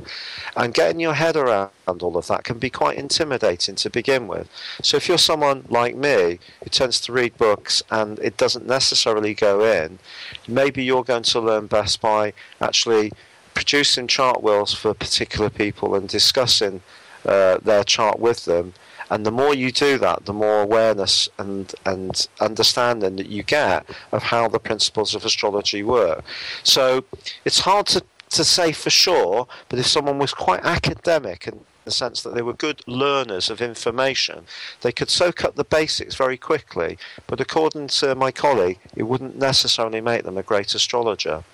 And 0.56 0.72
getting 0.72 1.00
your 1.00 1.14
head 1.14 1.36
around 1.36 1.70
all 1.88 2.16
of 2.16 2.28
that 2.28 2.44
can 2.44 2.60
be 2.60 2.70
quite 2.70 2.96
intimidating 2.96 3.74
to 3.74 3.90
begin 3.90 4.28
with. 4.28 4.48
So, 4.82 4.96
if 4.96 5.08
you're 5.08 5.18
someone 5.18 5.64
like 5.68 5.96
me 5.96 6.38
who 6.62 6.70
tends 6.70 7.00
to 7.00 7.12
read 7.12 7.36
books 7.38 7.82
and 7.90 8.20
it 8.20 8.36
doesn't 8.36 8.68
necessarily 8.68 9.34
go 9.34 9.64
in, 9.64 9.98
maybe 10.46 10.84
you're 10.84 11.02
going 11.02 11.24
to 11.24 11.40
learn 11.40 11.66
best 11.66 12.00
by 12.00 12.34
actually 12.60 13.10
producing 13.54 14.06
chart 14.06 14.40
wheels 14.44 14.72
for 14.72 14.94
particular 14.94 15.50
people 15.50 15.96
and 15.96 16.08
discussing 16.08 16.82
uh, 17.28 17.58
their 17.58 17.84
chart 17.84 18.18
with 18.18 18.44
them. 18.44 18.74
And 19.10 19.24
the 19.24 19.30
more 19.30 19.54
you 19.54 19.70
do 19.72 19.98
that, 19.98 20.26
the 20.26 20.32
more 20.32 20.60
awareness 20.60 21.28
and, 21.38 21.72
and 21.86 22.28
understanding 22.40 23.16
that 23.16 23.28
you 23.28 23.42
get 23.42 23.88
of 24.12 24.22
how 24.24 24.48
the 24.48 24.58
principles 24.58 25.14
of 25.14 25.24
astrology 25.24 25.82
work. 25.82 26.24
So 26.62 27.04
it's 27.44 27.60
hard 27.60 27.86
to, 27.86 28.02
to 28.30 28.44
say 28.44 28.72
for 28.72 28.90
sure, 28.90 29.46
but 29.68 29.78
if 29.78 29.86
someone 29.86 30.18
was 30.18 30.34
quite 30.34 30.62
academic 30.64 31.46
and 31.46 31.64
the 31.88 31.92
sense 31.92 32.22
that 32.22 32.34
they 32.34 32.42
were 32.42 32.52
good 32.52 32.82
learners 32.86 33.48
of 33.48 33.62
information. 33.62 34.44
They 34.82 34.92
could 34.92 35.08
soak 35.08 35.42
up 35.42 35.54
the 35.54 35.64
basics 35.64 36.14
very 36.14 36.36
quickly, 36.36 36.98
but 37.26 37.40
according 37.40 37.88
to 38.00 38.14
my 38.14 38.30
colleague, 38.30 38.78
it 38.94 39.04
wouldn't 39.04 39.38
necessarily 39.38 40.02
make 40.02 40.24
them 40.24 40.36
a 40.36 40.42
great 40.42 40.74
astrologer. 40.74 41.44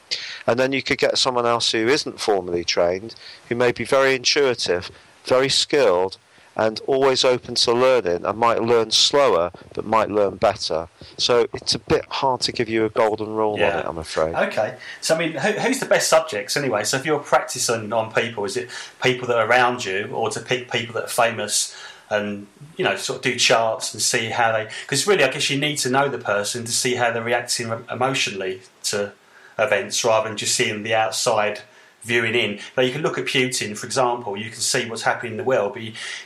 And 0.45 0.59
then 0.59 0.73
you 0.73 0.83
could 0.83 0.99
get 0.99 1.19
someone 1.19 1.47
else 1.47 1.71
who 1.71 1.87
isn't 1.87 2.19
formally 2.19 2.65
trained, 2.65 3.15
who 3.49 3.55
may 3.55 3.71
be 3.71 3.85
very 3.85 4.17
intuitive, 4.17 4.91
very 5.25 5.49
skilled, 5.49 6.19
and 6.57 6.81
always 6.87 7.25
open 7.25 7.55
to 7.57 7.73
learning 7.73 8.25
and 8.25 8.39
might 8.39 8.63
learn 8.63 8.91
slower 8.91 9.51
but 9.75 9.85
might 9.85 10.09
learn 10.09 10.37
better. 10.37 10.89
So 11.19 11.49
it's 11.53 11.75
a 11.75 11.79
bit 11.79 12.05
hard 12.09 12.43
to 12.43 12.53
give 12.53 12.69
you 12.69 12.85
a 12.85 12.91
golden 12.91 13.35
rule 13.35 13.59
yeah. 13.59 13.73
on 13.73 13.79
it, 13.79 13.87
I'm 13.89 13.99
afraid. 13.99 14.35
Okay. 14.35 14.77
So, 15.01 15.17
I 15.17 15.19
mean, 15.19 15.33
who, 15.33 15.51
who's 15.53 15.81
the 15.81 15.87
best 15.87 16.09
subjects 16.09 16.57
anyway? 16.57 16.85
So, 16.85 16.97
if 16.97 17.05
you're 17.05 17.19
practicing 17.19 17.93
on 17.93 18.13
people, 18.13 18.45
is 18.45 18.57
it 18.57 18.71
people 19.03 19.27
that 19.29 19.37
are 19.37 19.47
around 19.47 19.85
you 19.85 20.07
or 20.13 20.31
to 20.31 20.41
pick 20.41 20.71
people 20.71 20.95
that 20.95 21.05
are 21.05 21.09
famous? 21.09 21.77
And 22.11 22.47
you 22.77 22.85
know, 22.85 22.97
sort 22.97 23.17
of 23.17 23.23
do 23.23 23.37
charts 23.37 23.95
and 23.95 24.01
see 24.01 24.27
how 24.27 24.53
they. 24.53 24.69
Because 24.83 25.07
really, 25.07 25.25
I 25.25 25.33
guess 25.33 25.49
you 25.49 25.59
need 25.59 25.79
to 25.79 25.91
know 25.91 26.09
the 26.09 26.19
person 26.19 26.65
to 26.65 26.71
see 26.71 26.97
how 26.97 27.11
they're 27.11 27.25
reacting 27.25 27.73
emotionally 27.91 28.61
to 28.85 29.13
events, 29.59 30.05
rather 30.05 30.29
than 30.29 30.37
just 30.37 30.55
seeing 30.55 30.83
the 30.83 30.95
outside 30.95 31.63
viewing 32.05 32.35
in. 32.35 32.61
Now 32.77 32.83
you 32.83 32.93
can 32.93 33.03
look 33.03 33.19
at 33.19 33.25
Putin, 33.25 33.77
for 33.77 33.87
example, 33.87 34.37
you 34.37 34.51
can 34.51 34.61
see 34.61 34.89
what's 34.89 35.03
happening 35.03 35.33
in 35.33 35.39
the 35.39 35.45
world, 35.45 35.75
but 35.75 35.83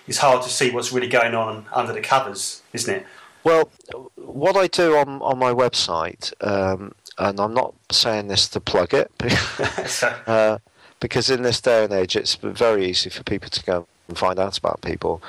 it's 0.07 0.19
hard 0.19 0.43
to 0.43 0.49
see 0.49 0.71
what's 0.71 0.93
really 0.93 1.09
going 1.09 1.35
on 1.35 1.67
under 1.73 1.93
the 1.93 2.01
covers, 2.01 2.63
isn't 2.73 2.95
it? 2.95 3.07
Well, 3.45 3.71
what 4.17 4.57
I 4.57 4.67
do 4.67 4.97
on, 4.97 5.23
on 5.23 5.39
my 5.39 5.53
website, 5.53 6.33
um, 6.47 6.93
and 7.17 7.41
I'm 7.41 7.55
not 7.55 7.75
saying 7.91 8.29
this 8.29 8.49
to 8.51 8.61
plug 8.61 8.93
it, 8.93 9.11
uh, 10.27 10.59
because 11.01 11.31
in 11.31 11.43
this 11.43 11.61
day 11.61 11.85
and 11.85 11.93
age 11.93 12.17
it's 12.17 12.35
very 12.35 12.87
easy 12.87 13.11
for 13.11 13.23
people 13.23 13.49
to 13.51 13.65
go 13.65 13.87
and 14.09 14.19
find 14.19 14.39
out 14.39 14.59
about 14.59 14.81
people. 14.81 15.23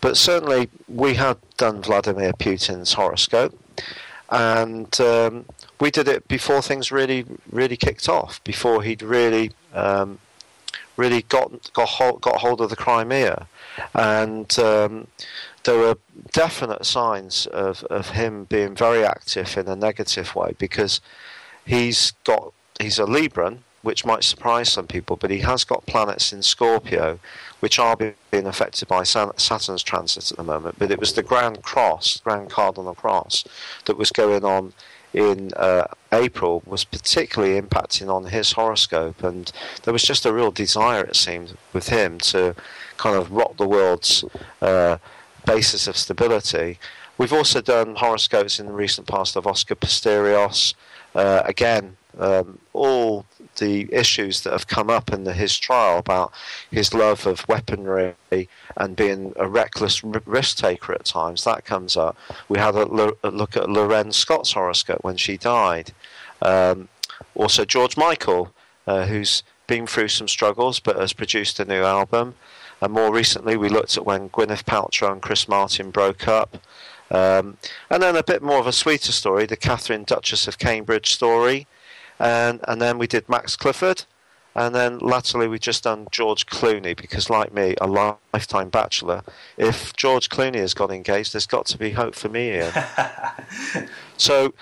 But 0.00 0.16
certainly 0.16 0.68
we 0.88 1.14
have 1.14 1.38
done 1.56 1.82
Vladimir 1.82 2.32
Putin's 2.34 2.92
horoscope, 2.92 3.58
and 4.30 5.00
um, 5.00 5.44
we 5.80 5.90
did 5.90 6.08
it 6.08 6.26
before 6.28 6.62
things 6.62 6.90
really 6.90 7.24
really 7.50 7.76
kicked 7.76 8.08
off, 8.08 8.42
before 8.44 8.82
he'd 8.82 9.02
really 9.02 9.52
um, 9.72 10.18
really 10.96 11.22
got 11.22 11.72
got 11.72 11.88
hold, 11.88 12.20
got 12.20 12.36
hold 12.36 12.60
of 12.60 12.70
the 12.70 12.76
Crimea, 12.76 13.46
and 13.94 14.58
um, 14.58 15.06
there 15.64 15.78
were 15.78 15.96
definite 16.32 16.84
signs 16.84 17.46
of, 17.46 17.84
of 17.84 18.10
him 18.10 18.44
being 18.44 18.74
very 18.74 19.04
active 19.04 19.56
in 19.56 19.66
a 19.66 19.76
negative 19.76 20.34
way 20.34 20.54
because 20.58 21.00
he's 21.66 22.12
got 22.24 22.52
he's 22.80 22.98
a 22.98 23.04
Libran, 23.04 23.58
which 23.84 24.04
might 24.04 24.24
surprise 24.24 24.72
some 24.72 24.86
people, 24.86 25.16
but 25.16 25.30
he 25.30 25.38
has 25.40 25.62
got 25.62 25.86
planets 25.86 26.32
in 26.32 26.42
Scorpio, 26.42 27.20
which 27.60 27.78
are 27.78 27.96
being 27.96 28.46
affected 28.46 28.88
by 28.88 29.02
Saturn's 29.02 29.82
transit 29.82 30.30
at 30.30 30.36
the 30.36 30.42
moment. 30.42 30.76
But 30.78 30.90
it 30.90 30.98
was 30.98 31.12
the 31.12 31.22
Grand 31.22 31.62
Cross, 31.62 32.20
Grand 32.24 32.50
Cardinal 32.50 32.94
Cross, 32.94 33.44
that 33.84 33.96
was 33.96 34.10
going 34.10 34.44
on 34.44 34.72
in 35.12 35.52
uh, 35.54 35.86
April 36.12 36.62
was 36.66 36.84
particularly 36.84 37.60
impacting 37.60 38.12
on 38.12 38.24
his 38.24 38.52
horoscope, 38.52 39.22
and 39.22 39.52
there 39.84 39.92
was 39.92 40.02
just 40.02 40.26
a 40.26 40.32
real 40.32 40.50
desire, 40.50 41.04
it 41.04 41.14
seemed, 41.14 41.56
with 41.72 41.88
him 41.88 42.18
to 42.18 42.54
kind 42.96 43.16
of 43.16 43.30
rock 43.30 43.56
the 43.56 43.68
world's 43.68 44.24
uh, 44.60 44.98
basis 45.46 45.86
of 45.86 45.96
stability. 45.96 46.78
We've 47.16 47.32
also 47.32 47.60
done 47.60 47.94
horoscopes 47.94 48.58
in 48.58 48.66
the 48.66 48.72
recent 48.72 49.06
past 49.06 49.36
of 49.36 49.46
Oscar 49.46 49.76
Pistorius. 49.76 50.74
Uh, 51.14 51.42
again, 51.44 51.96
um, 52.18 52.58
all 52.72 53.24
the 53.56 53.88
issues 53.92 54.42
that 54.42 54.52
have 54.52 54.66
come 54.66 54.90
up 54.90 55.12
in 55.12 55.24
the, 55.24 55.32
his 55.32 55.58
trial 55.58 55.98
about 55.98 56.32
his 56.70 56.94
love 56.94 57.26
of 57.26 57.46
weaponry 57.48 58.14
and 58.76 58.96
being 58.96 59.32
a 59.36 59.48
reckless 59.48 60.02
risk 60.04 60.58
taker 60.58 60.92
at 60.92 61.04
times, 61.04 61.44
that 61.44 61.64
comes 61.64 61.96
up. 61.96 62.16
We 62.48 62.58
had 62.58 62.74
a, 62.74 62.84
look 62.84 63.56
at 63.56 63.68
L'Wren 63.68 64.12
Scott's 64.12 64.52
horoscope 64.52 65.02
when 65.02 65.16
she 65.16 65.36
died. 65.36 65.92
Um, 66.42 66.88
also, 67.34 67.64
George 67.64 67.96
Michael, 67.96 68.52
uh, 68.86 69.06
who's 69.06 69.42
been 69.66 69.86
through 69.86 70.08
some 70.08 70.28
struggles 70.28 70.80
but 70.80 70.96
has 70.96 71.12
produced 71.12 71.58
a 71.60 71.64
new 71.64 71.82
album. 71.82 72.34
And 72.80 72.92
more 72.92 73.12
recently, 73.12 73.56
we 73.56 73.68
looked 73.68 73.96
at 73.96 74.04
when 74.04 74.28
Gwyneth 74.28 74.64
Paltrow 74.64 75.12
and 75.12 75.22
Chris 75.22 75.48
Martin 75.48 75.90
broke 75.90 76.28
up. 76.28 76.58
Um, 77.10 77.56
and 77.90 78.02
then 78.02 78.16
a 78.16 78.22
bit 78.22 78.42
more 78.42 78.58
of 78.58 78.66
a 78.66 78.72
sweeter 78.72 79.12
story, 79.12 79.46
the 79.46 79.56
Catherine 79.56 80.04
Duchess 80.04 80.48
of 80.48 80.58
Cambridge 80.58 81.12
story 81.12 81.66
and 82.18 82.60
and 82.66 82.80
then 82.80 82.98
we 82.98 83.06
did 83.06 83.28
Max 83.28 83.56
Clifford, 83.56 84.04
and 84.54 84.74
then 84.74 84.98
latterly 84.98 85.48
we've 85.48 85.60
just 85.60 85.84
done 85.84 86.06
George 86.10 86.46
Clooney 86.46 86.96
because, 86.96 87.28
like 87.28 87.52
me, 87.52 87.74
a 87.80 87.86
lifetime 87.86 88.68
bachelor. 88.68 89.22
If 89.56 89.94
George 89.94 90.28
Clooney 90.28 90.58
has 90.58 90.74
got 90.74 90.90
engaged, 90.90 91.34
there's 91.34 91.46
got 91.46 91.66
to 91.66 91.78
be 91.78 91.90
hope 91.90 92.14
for 92.14 92.28
me 92.28 92.46
here. 92.46 92.88
so 94.16 94.54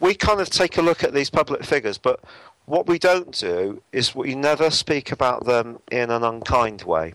we 0.00 0.14
kind 0.14 0.40
of 0.40 0.48
take 0.48 0.78
a 0.78 0.82
look 0.82 1.04
at 1.04 1.12
these 1.12 1.28
public 1.28 1.64
figures, 1.64 1.98
but 1.98 2.20
what 2.64 2.86
we 2.86 2.98
don't 2.98 3.36
do 3.38 3.82
is 3.92 4.14
we 4.14 4.34
never 4.34 4.70
speak 4.70 5.12
about 5.12 5.44
them 5.44 5.80
in 5.90 6.10
an 6.10 6.22
unkind 6.22 6.82
way. 6.82 7.14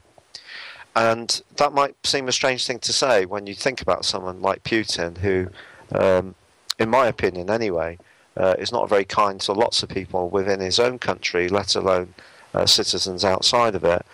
And 0.95 1.41
that 1.57 1.73
might 1.73 1.95
seem 2.05 2.27
a 2.27 2.31
strange 2.31 2.65
thing 2.65 2.79
to 2.79 2.93
say 2.93 3.25
when 3.25 3.47
you 3.47 3.55
think 3.55 3.81
about 3.81 4.05
someone 4.05 4.41
like 4.41 4.63
Putin, 4.63 5.17
who, 5.17 5.47
um, 5.93 6.35
in 6.77 6.89
my 6.89 7.07
opinion 7.07 7.49
anyway, 7.49 7.97
uh, 8.37 8.55
is 8.57 8.71
not 8.71 8.89
very 8.89 9.05
kind 9.05 9.39
to 9.41 9.53
lots 9.53 9.83
of 9.83 9.89
people 9.89 10.29
within 10.29 10.59
his 10.59 10.79
own 10.79 10.99
country, 10.99 11.47
let 11.49 11.75
alone 11.75 12.13
uh, 12.53 12.65
citizens 12.65 13.23
outside 13.23 13.75
of 13.75 13.83
it. 13.83 14.05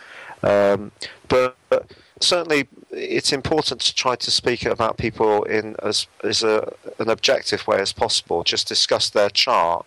Um, 0.44 0.92
but, 1.28 1.56
but, 1.70 1.92
certainly, 2.20 2.68
it's 2.92 3.32
important 3.32 3.82
to 3.82 3.96
try 3.96 4.16
to 4.16 4.32
speak 4.32 4.66
about 4.66 4.98
people 4.98 5.44
in 5.44 5.76
as, 5.84 6.08
as 6.24 6.44
a, 6.44 6.74
an 7.00 7.10
objective 7.10 7.68
way 7.68 7.80
as 7.80 7.94
possible. 7.94 8.44
Just 8.44 8.68
discuss 8.68 9.10
their 9.10 9.30
chart. 9.30 9.86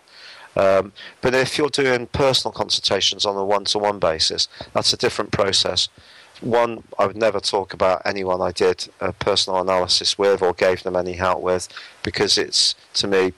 Um, 0.55 0.93
but 1.21 1.33
if 1.33 1.57
you're 1.57 1.69
doing 1.69 2.07
personal 2.07 2.53
consultations 2.53 3.25
on 3.25 3.35
a 3.35 3.43
one-to-one 3.43 3.99
basis, 3.99 4.47
that's 4.73 4.93
a 4.93 4.97
different 4.97 5.31
process. 5.31 5.89
One, 6.41 6.83
I 6.99 7.05
would 7.07 7.17
never 7.17 7.39
talk 7.39 7.73
about 7.73 8.01
anyone 8.05 8.41
I 8.41 8.51
did 8.51 8.87
a 8.99 9.11
personal 9.11 9.59
analysis 9.59 10.17
with 10.17 10.41
or 10.41 10.53
gave 10.53 10.83
them 10.83 10.95
any 10.95 11.13
help 11.13 11.41
with, 11.41 11.67
because 12.03 12.37
it's 12.37 12.75
to 12.95 13.07
me 13.07 13.33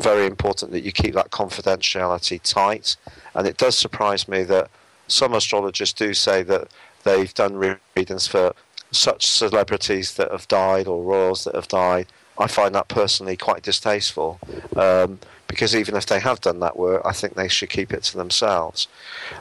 very 0.00 0.26
important 0.26 0.72
that 0.72 0.84
you 0.84 0.92
keep 0.92 1.14
that 1.14 1.30
confidentiality 1.30 2.40
tight. 2.42 2.96
And 3.34 3.46
it 3.46 3.56
does 3.56 3.76
surprise 3.76 4.28
me 4.28 4.42
that 4.44 4.70
some 5.08 5.34
astrologers 5.34 5.92
do 5.92 6.14
say 6.14 6.42
that 6.44 6.68
they've 7.04 7.32
done 7.34 7.78
readings 7.94 8.26
for 8.26 8.54
such 8.90 9.26
celebrities 9.26 10.14
that 10.14 10.30
have 10.30 10.48
died 10.48 10.86
or 10.86 11.02
royals 11.02 11.44
that 11.44 11.54
have 11.54 11.68
died. 11.68 12.06
I 12.38 12.46
find 12.46 12.74
that 12.74 12.88
personally 12.88 13.36
quite 13.36 13.62
distasteful 13.62 14.38
um, 14.76 15.18
because 15.48 15.74
even 15.74 15.96
if 15.96 16.06
they 16.06 16.20
have 16.20 16.40
done 16.40 16.60
that 16.60 16.76
work, 16.76 17.02
I 17.04 17.12
think 17.12 17.34
they 17.34 17.48
should 17.48 17.70
keep 17.70 17.92
it 17.92 18.02
to 18.04 18.16
themselves. 18.16 18.88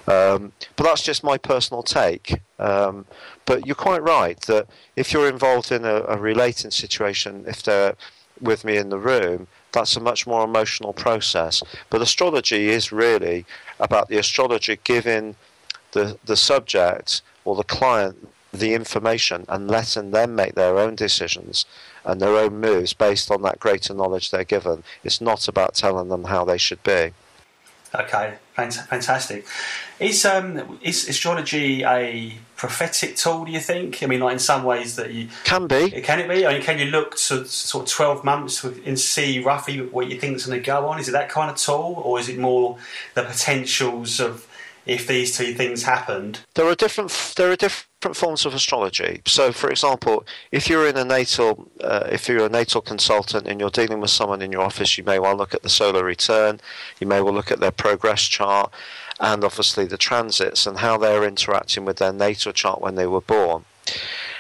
Um, 0.07 0.53
but 0.75 0.83
that's 0.83 1.01
just 1.01 1.23
my 1.23 1.37
personal 1.37 1.83
take. 1.83 2.39
Um, 2.59 3.05
but 3.45 3.65
you're 3.65 3.75
quite 3.75 4.03
right 4.03 4.39
that 4.41 4.67
if 4.95 5.11
you're 5.11 5.27
involved 5.27 5.71
in 5.71 5.83
a, 5.83 6.03
a 6.03 6.17
relating 6.17 6.71
situation, 6.71 7.43
if 7.47 7.63
they're 7.63 7.95
with 8.39 8.63
me 8.63 8.77
in 8.77 8.89
the 8.89 8.99
room, 8.99 9.47
that's 9.75 9.95
a 9.95 9.99
much 9.99 10.25
more 10.25 10.43
emotional 10.43 10.93
process. 10.93 11.61
But 11.91 12.01
astrology 12.01 12.69
is 12.69 12.91
really 12.91 13.45
about 13.79 14.09
the 14.09 14.17
astrologer 14.17 14.75
giving 14.77 15.35
the, 15.91 16.17
the 16.25 16.35
subject 16.35 17.21
or 17.45 17.55
the 17.55 17.63
client 17.63 18.27
the 18.51 18.73
information 18.73 19.45
and 19.49 19.67
letting 19.69 20.11
them 20.11 20.35
make 20.35 20.55
their 20.55 20.77
own 20.79 20.95
decisions 20.95 21.65
and 22.05 22.21
their 22.21 22.37
own 22.37 22.59
moves 22.59 22.93
based 22.93 23.29
on 23.29 23.41
that 23.41 23.59
greater 23.59 23.93
knowledge 23.93 24.31
they're 24.31 24.43
given. 24.43 24.83
It's 25.03 25.21
not 25.21 25.47
about 25.47 25.75
telling 25.75 26.09
them 26.09 26.25
how 26.25 26.45
they 26.45 26.57
should 26.57 26.81
be. 26.83 27.11
Okay, 27.99 28.35
fantastic. 28.53 29.45
Is 29.99 30.25
um 30.25 30.79
is 30.81 31.07
astrology 31.07 31.83
a 31.83 32.33
prophetic 32.57 33.15
tool? 33.15 33.45
Do 33.45 33.51
you 33.51 33.59
think? 33.59 34.03
I 34.03 34.07
mean, 34.07 34.19
like 34.19 34.33
in 34.33 34.39
some 34.39 34.63
ways 34.63 34.95
that 34.97 35.11
you 35.11 35.29
can 35.45 35.67
be. 35.67 35.91
Can 36.01 36.19
it 36.19 36.27
be? 36.27 36.45
I 36.45 36.53
mean, 36.53 36.61
can 36.61 36.77
you 36.77 36.85
look 36.85 37.15
to 37.15 37.45
sort 37.45 37.85
of 37.85 37.89
twelve 37.89 38.23
months 38.23 38.63
and 38.63 38.99
see 38.99 39.39
roughly 39.39 39.81
what 39.81 40.07
you 40.07 40.19
think 40.19 40.35
is 40.35 40.45
going 40.45 40.59
to 40.59 40.65
go 40.65 40.87
on? 40.87 40.99
Is 40.99 41.07
it 41.07 41.13
that 41.13 41.29
kind 41.29 41.49
of 41.49 41.57
tool, 41.57 42.01
or 42.03 42.19
is 42.19 42.27
it 42.27 42.37
more 42.37 42.77
the 43.13 43.23
potentials 43.23 44.19
of 44.19 44.47
if 44.85 45.07
these 45.07 45.37
two 45.37 45.53
things 45.53 45.83
happened? 45.83 46.41
There 46.55 46.67
are 46.67 46.75
different. 46.75 47.33
There 47.37 47.51
are 47.51 47.55
different 47.55 47.87
forms 48.13 48.45
of 48.45 48.53
astrology. 48.53 49.21
So, 49.25 49.51
for 49.51 49.69
example, 49.69 50.25
if 50.51 50.69
you're 50.69 50.87
in 50.87 50.97
a 50.97 51.05
natal, 51.05 51.67
uh, 51.81 52.07
if 52.11 52.27
you're 52.27 52.45
a 52.45 52.49
natal 52.49 52.81
consultant 52.81 53.47
and 53.47 53.59
you're 53.59 53.69
dealing 53.69 54.01
with 54.01 54.09
someone 54.09 54.41
in 54.41 54.51
your 54.51 54.61
office, 54.61 54.97
you 54.97 55.03
may 55.03 55.19
well 55.19 55.35
look 55.35 55.53
at 55.53 55.63
the 55.63 55.69
solar 55.69 56.03
return. 56.03 56.59
You 56.99 57.07
may 57.07 57.21
well 57.21 57.33
look 57.33 57.51
at 57.51 57.59
their 57.59 57.71
progress 57.71 58.23
chart, 58.23 58.71
and 59.19 59.43
obviously 59.43 59.85
the 59.85 59.97
transits 59.97 60.67
and 60.67 60.79
how 60.79 60.97
they're 60.97 61.23
interacting 61.23 61.85
with 61.85 61.97
their 61.97 62.13
natal 62.13 62.51
chart 62.51 62.81
when 62.81 62.95
they 62.95 63.07
were 63.07 63.21
born. 63.21 63.65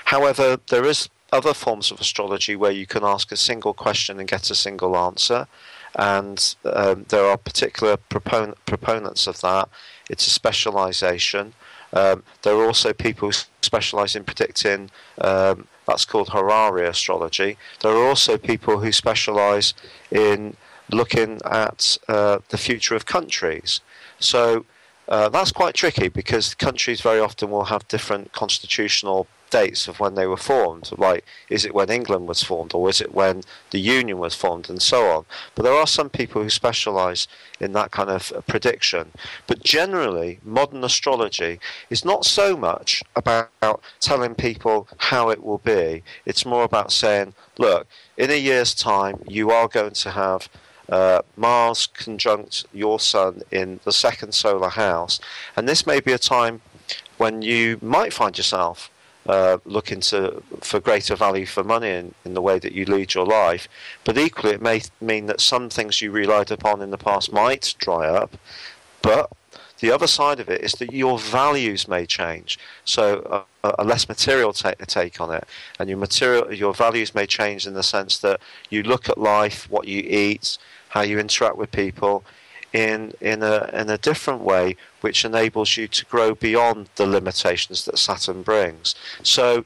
However, 0.05 0.59
there 0.69 0.85
is 0.85 1.09
other 1.31 1.53
forms 1.53 1.91
of 1.91 1.99
astrology 1.99 2.55
where 2.55 2.71
you 2.71 2.85
can 2.85 3.03
ask 3.03 3.31
a 3.31 3.37
single 3.37 3.73
question 3.73 4.19
and 4.19 4.27
get 4.27 4.49
a 4.49 4.55
single 4.55 4.95
answer, 4.95 5.47
and 5.95 6.55
um, 6.65 7.05
there 7.09 7.25
are 7.25 7.37
particular 7.37 7.97
propon- 7.97 8.55
proponents 8.65 9.27
of 9.27 9.41
that. 9.41 9.69
It's 10.09 10.27
a 10.27 10.29
specialization. 10.29 11.53
Um, 11.95 12.23
there 12.41 12.53
are 12.55 12.65
also 12.65 12.93
people 12.93 13.29
who 13.29 13.33
specialize 13.61 14.15
in 14.15 14.23
predicting, 14.23 14.91
um, 15.21 15.67
that's 15.87 16.05
called 16.05 16.29
horary 16.29 16.87
astrology. 16.87 17.57
There 17.81 17.91
are 17.91 18.07
also 18.07 18.37
people 18.37 18.79
who 18.79 18.91
specialize 18.91 19.73
in 20.11 20.55
looking 20.91 21.39
at 21.45 21.97
uh, 22.07 22.39
the 22.49 22.57
future 22.57 22.95
of 22.95 23.05
countries. 23.05 23.81
So 24.19 24.65
uh, 25.07 25.29
that's 25.29 25.51
quite 25.51 25.75
tricky 25.75 26.09
because 26.09 26.53
countries 26.53 27.01
very 27.01 27.19
often 27.19 27.49
will 27.49 27.65
have 27.65 27.87
different 27.87 28.33
constitutional 28.33 29.27
dates 29.49 29.87
of 29.87 29.99
when 29.99 30.15
they 30.15 30.27
were 30.27 30.37
formed. 30.37 30.91
Like, 30.97 31.23
is 31.49 31.65
it 31.65 31.75
when 31.75 31.89
England 31.89 32.27
was 32.27 32.43
formed, 32.43 32.73
or 32.73 32.89
is 32.89 33.01
it 33.01 33.13
when 33.13 33.41
the 33.71 33.79
Union 33.79 34.17
was 34.17 34.35
formed, 34.35 34.69
and 34.69 34.81
so 34.81 35.09
on. 35.09 35.25
But 35.53 35.63
there 35.63 35.73
are 35.73 35.87
some 35.87 36.09
people 36.09 36.41
who 36.41 36.49
specialise 36.49 37.27
in 37.59 37.73
that 37.73 37.91
kind 37.91 38.09
of 38.09 38.33
prediction. 38.47 39.11
But 39.47 39.63
generally, 39.63 40.39
modern 40.43 40.83
astrology 40.83 41.59
is 41.89 42.05
not 42.05 42.25
so 42.25 42.57
much 42.57 43.03
about 43.15 43.81
telling 43.99 44.35
people 44.35 44.87
how 44.97 45.29
it 45.29 45.43
will 45.43 45.59
be. 45.59 46.03
It's 46.25 46.45
more 46.45 46.63
about 46.63 46.91
saying, 46.91 47.33
look, 47.57 47.87
in 48.17 48.31
a 48.31 48.39
year's 48.39 48.73
time, 48.73 49.23
you 49.27 49.51
are 49.51 49.67
going 49.67 49.93
to 49.93 50.11
have. 50.11 50.49
Uh, 50.87 51.23
Mars 51.35 51.87
conjunct 51.87 52.63
your 52.71 52.99
Sun 52.99 53.41
in 53.49 53.79
the 53.85 53.91
second 53.91 54.35
solar 54.35 54.69
house, 54.69 55.19
and 55.55 55.67
this 55.67 55.87
may 55.87 55.99
be 55.99 56.13
a 56.13 56.19
time 56.19 56.61
when 57.17 57.41
you 57.41 57.79
might 57.81 58.13
find 58.13 58.37
yourself 58.37 58.91
uh, 59.27 59.57
looking 59.65 60.01
to 60.01 60.41
for 60.61 60.79
greater 60.79 61.15
value 61.15 61.45
for 61.45 61.63
money 61.63 61.89
in, 61.89 62.13
in 62.25 62.33
the 62.33 62.41
way 62.41 62.59
that 62.59 62.73
you 62.73 62.85
lead 62.85 63.13
your 63.13 63.25
life. 63.25 63.67
But 64.03 64.17
equally, 64.17 64.53
it 64.53 64.61
may 64.61 64.81
mean 65.01 65.25
that 65.27 65.41
some 65.41 65.69
things 65.69 66.01
you 66.01 66.11
relied 66.11 66.51
upon 66.51 66.81
in 66.81 66.91
the 66.91 66.97
past 66.97 67.33
might 67.33 67.75
dry 67.79 68.07
up. 68.07 68.37
But 69.01 69.31
the 69.79 69.91
other 69.91 70.07
side 70.07 70.39
of 70.39 70.49
it 70.49 70.61
is 70.61 70.73
that 70.73 70.93
your 70.93 71.19
values 71.19 71.87
may 71.87 72.05
change. 72.05 72.57
So 72.85 73.45
a, 73.63 73.83
less 73.83 74.07
material 74.07 74.53
ta- 74.53 74.73
take 74.87 75.19
on 75.19 75.33
it, 75.33 75.45
and 75.79 75.89
your 75.89 75.97
material, 75.97 76.53
your 76.53 76.73
values 76.73 77.13
may 77.13 77.25
change 77.25 77.67
in 77.67 77.73
the 77.73 77.83
sense 77.83 78.19
that 78.19 78.39
you 78.69 78.83
look 78.83 79.09
at 79.09 79.17
life, 79.17 79.69
what 79.69 79.87
you 79.87 80.01
eat, 80.01 80.57
how 80.89 81.01
you 81.01 81.19
interact 81.19 81.57
with 81.57 81.71
people, 81.71 82.23
in 82.75 83.13
in 83.21 83.41
a 83.41 83.69
in 83.73 83.89
a 83.89 83.97
different 83.97 84.41
way, 84.41 84.75
which 84.99 85.23
enables 85.23 85.77
you 85.77 85.87
to 85.87 86.05
grow 86.05 86.35
beyond 86.35 86.89
the 86.97 87.07
limitations 87.07 87.85
that 87.85 87.97
Saturn 87.97 88.41
brings. 88.41 88.95
So 89.23 89.63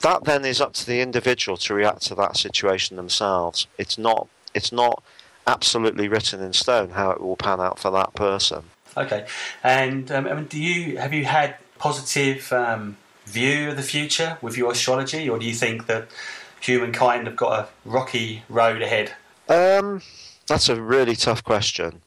that 0.00 0.24
then 0.24 0.44
is 0.44 0.60
up 0.60 0.72
to 0.74 0.86
the 0.86 1.02
individual 1.02 1.58
to 1.58 1.74
react 1.74 2.02
to 2.06 2.14
that 2.14 2.38
situation 2.38 2.96
themselves. 2.96 3.66
It's 3.76 3.98
not 3.98 4.28
it's 4.54 4.72
not 4.72 5.02
absolutely 5.46 6.08
written 6.08 6.40
in 6.40 6.54
stone 6.54 6.90
how 6.90 7.10
it 7.10 7.20
will 7.20 7.36
pan 7.36 7.60
out 7.60 7.78
for 7.78 7.90
that 7.90 8.14
person. 8.14 8.62
Okay, 8.96 9.26
and 9.62 10.10
um, 10.10 10.26
I 10.26 10.32
mean, 10.32 10.46
do 10.46 10.58
you 10.58 10.96
have 10.96 11.12
you 11.12 11.26
had 11.26 11.56
positive 11.78 12.50
um, 12.54 12.96
view 13.26 13.68
of 13.68 13.76
the 13.76 13.82
future 13.82 14.38
with 14.40 14.56
your 14.56 14.72
astrology, 14.72 15.28
or 15.28 15.38
do 15.38 15.44
you 15.44 15.54
think 15.54 15.86
that 15.88 16.08
humankind 16.58 17.26
have 17.26 17.36
got 17.36 17.52
a 17.60 17.68
rocky 17.84 18.44
road 18.48 18.80
ahead? 18.80 19.12
Um, 19.46 20.00
that's 20.46 20.70
a 20.70 20.80
really 20.80 21.16
tough 21.16 21.44
question. 21.44 22.00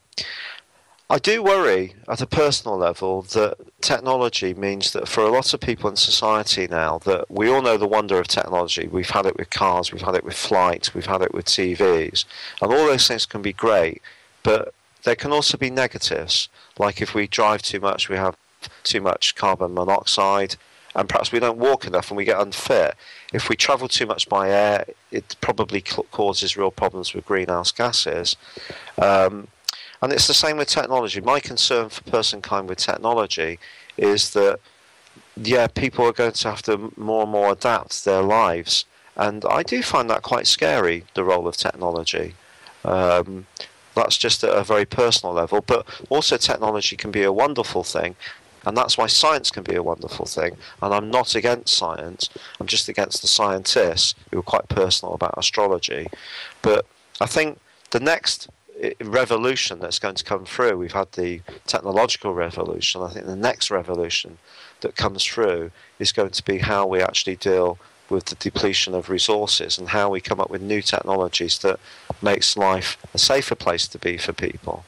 I 1.11 1.17
do 1.17 1.41
worry 1.41 1.95
at 2.07 2.21
a 2.21 2.27
personal 2.27 2.77
level 2.77 3.23
that 3.23 3.57
technology 3.81 4.53
means 4.53 4.93
that 4.93 5.07
for 5.07 5.21
a 5.21 5.31
lot 5.31 5.55
of 5.55 5.59
people 5.59 5.89
in 5.89 5.95
society 5.95 6.67
now 6.67 6.99
that 6.99 7.31
we 7.31 7.49
all 7.49 7.63
know 7.63 7.77
the 7.77 7.87
wonder 7.87 8.19
of 8.19 8.27
technology. 8.27 8.87
We've 8.87 9.09
had 9.09 9.25
it 9.25 9.35
with 9.35 9.49
cars, 9.49 9.91
we've 9.91 10.03
had 10.03 10.13
it 10.13 10.23
with 10.23 10.35
flights, 10.35 10.93
we've 10.93 11.07
had 11.07 11.23
it 11.23 11.33
with 11.33 11.45
TVs, 11.45 12.25
and 12.61 12.71
all 12.71 12.85
those 12.85 13.07
things 13.07 13.25
can 13.25 13.41
be 13.41 13.53
great, 13.53 14.03
but 14.43 14.71
there 15.03 15.15
can 15.15 15.31
also 15.31 15.57
be 15.57 15.71
negatives. 15.71 16.47
Like 16.77 17.01
if 17.01 17.15
we 17.15 17.25
drive 17.25 17.63
too 17.63 17.79
much, 17.79 18.07
we 18.07 18.17
have 18.17 18.37
too 18.83 19.01
much 19.01 19.33
carbon 19.33 19.73
monoxide, 19.73 20.57
and 20.93 21.09
perhaps 21.09 21.31
we 21.31 21.39
don't 21.39 21.57
walk 21.57 21.85
enough 21.85 22.11
and 22.11 22.17
we 22.17 22.25
get 22.25 22.39
unfit. 22.39 22.93
If 23.33 23.49
we 23.49 23.55
travel 23.55 23.87
too 23.87 24.05
much 24.05 24.29
by 24.29 24.51
air, 24.51 24.85
it 25.11 25.35
probably 25.41 25.81
causes 25.81 26.55
real 26.55 26.71
problems 26.71 27.15
with 27.15 27.25
greenhouse 27.25 27.71
gases. 27.71 28.35
Um, 28.99 29.47
and 30.01 30.13
it's 30.13 30.27
the 30.27 30.33
same 30.33 30.57
with 30.57 30.67
technology. 30.67 31.21
My 31.21 31.39
concern 31.39 31.89
for 31.89 32.01
personkind 32.03 32.67
with 32.67 32.77
technology 32.77 33.59
is 33.97 34.31
that, 34.31 34.59
yeah, 35.35 35.67
people 35.67 36.05
are 36.05 36.13
going 36.13 36.31
to 36.31 36.47
have 36.49 36.61
to 36.63 36.93
more 36.95 37.23
and 37.23 37.31
more 37.31 37.51
adapt 37.51 38.05
their 38.05 38.21
lives. 38.21 38.85
And 39.15 39.43
I 39.45 39.63
do 39.63 39.81
find 39.83 40.09
that 40.09 40.21
quite 40.21 40.47
scary, 40.47 41.03
the 41.13 41.23
role 41.23 41.47
of 41.47 41.57
technology. 41.57 42.35
Um, 42.85 43.45
that's 43.95 44.17
just 44.17 44.43
at 44.43 44.55
a 44.55 44.63
very 44.63 44.85
personal 44.85 45.33
level. 45.33 45.61
But 45.61 45.85
also, 46.09 46.37
technology 46.37 46.95
can 46.95 47.11
be 47.11 47.23
a 47.23 47.33
wonderful 47.33 47.83
thing. 47.83 48.15
And 48.65 48.75
that's 48.77 48.97
why 48.97 49.07
science 49.07 49.51
can 49.51 49.63
be 49.63 49.75
a 49.75 49.83
wonderful 49.83 50.25
thing. 50.25 50.57
And 50.81 50.93
I'm 50.93 51.09
not 51.09 51.35
against 51.35 51.75
science, 51.75 52.29
I'm 52.59 52.67
just 52.67 52.89
against 52.89 53.21
the 53.21 53.27
scientists 53.27 54.15
who 54.31 54.39
are 54.39 54.43
quite 54.43 54.67
personal 54.69 55.13
about 55.13 55.33
astrology. 55.37 56.07
But 56.61 56.85
I 57.21 57.25
think 57.25 57.59
the 57.91 57.99
next 57.99 58.49
revolution 59.01 59.79
that's 59.79 59.99
going 59.99 60.15
to 60.15 60.23
come 60.23 60.45
through. 60.45 60.77
We've 60.77 60.91
had 60.91 61.11
the 61.13 61.41
technological 61.67 62.33
revolution. 62.33 63.01
I 63.01 63.09
think 63.09 63.25
the 63.25 63.35
next 63.35 63.69
revolution 63.71 64.37
that 64.81 64.95
comes 64.95 65.23
through 65.25 65.71
is 65.99 66.11
going 66.11 66.31
to 66.31 66.43
be 66.43 66.59
how 66.59 66.87
we 66.87 67.01
actually 67.01 67.35
deal 67.35 67.77
with 68.09 68.25
the 68.25 68.35
depletion 68.35 68.95
of 68.95 69.09
resources 69.09 69.77
and 69.77 69.89
how 69.89 70.09
we 70.09 70.21
come 70.21 70.39
up 70.39 70.49
with 70.49 70.61
new 70.61 70.81
technologies 70.81 71.59
that 71.59 71.79
makes 72.21 72.57
life 72.57 72.97
a 73.13 73.17
safer 73.17 73.55
place 73.55 73.87
to 73.87 73.99
be 73.99 74.17
for 74.17 74.33
people. 74.33 74.83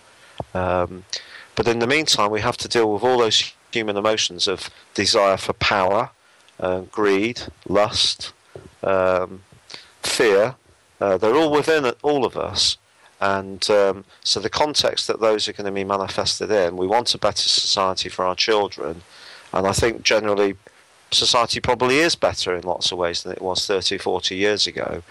Um, 0.54 1.06
but 1.56 1.68
in 1.68 1.80
the 1.80 1.88
meantime, 1.88 2.32
we 2.32 2.42
have 2.42 2.58
to 2.58 2.68
deal 2.68 2.92
with 2.92 3.04
all 3.04 3.20
those 3.20 3.54
human 3.72 3.98
emotions 3.98 4.48
of 4.48 4.70
desire 4.94 5.38
for 5.38 5.54
power, 5.54 6.10
uh, 6.60 6.82
greed, 6.92 7.42
lust, 7.68 8.34
um, 8.84 9.44
fear. 10.02 10.56
Uh, 11.00 11.18
they're 11.18 11.36
all 11.36 11.52
within 11.52 11.92
all 12.02 12.26
of 12.26 12.38
us, 12.38 12.78
and 13.22 13.70
um, 13.70 14.04
so 14.24 14.40
the 14.40 14.50
context 14.50 15.08
that 15.08 15.22
those 15.22 15.48
are 15.48 15.54
going 15.54 15.66
to 15.66 15.72
be 15.72 15.84
manifested 15.84 16.50
in, 16.50 16.76
we 16.76 16.88
want 16.88 17.14
a 17.14 17.20
better 17.20 17.48
society 17.48 18.10
for 18.10 18.26
our 18.26 18.36
children. 18.36 19.04
And 19.54 19.68
I 19.68 19.74
think 19.74 20.02
generally 20.02 20.56
society 21.12 21.60
probably 21.60 22.00
is 22.00 22.16
better 22.16 22.56
in 22.56 22.64
lots 22.64 22.92
of 22.92 22.98
ways 22.98 23.22
than 23.22 23.34
it 23.34 23.42
was 23.42 23.68
30, 23.68 24.00
40 24.00 24.36
years 24.36 24.66
ago. 24.66 25.04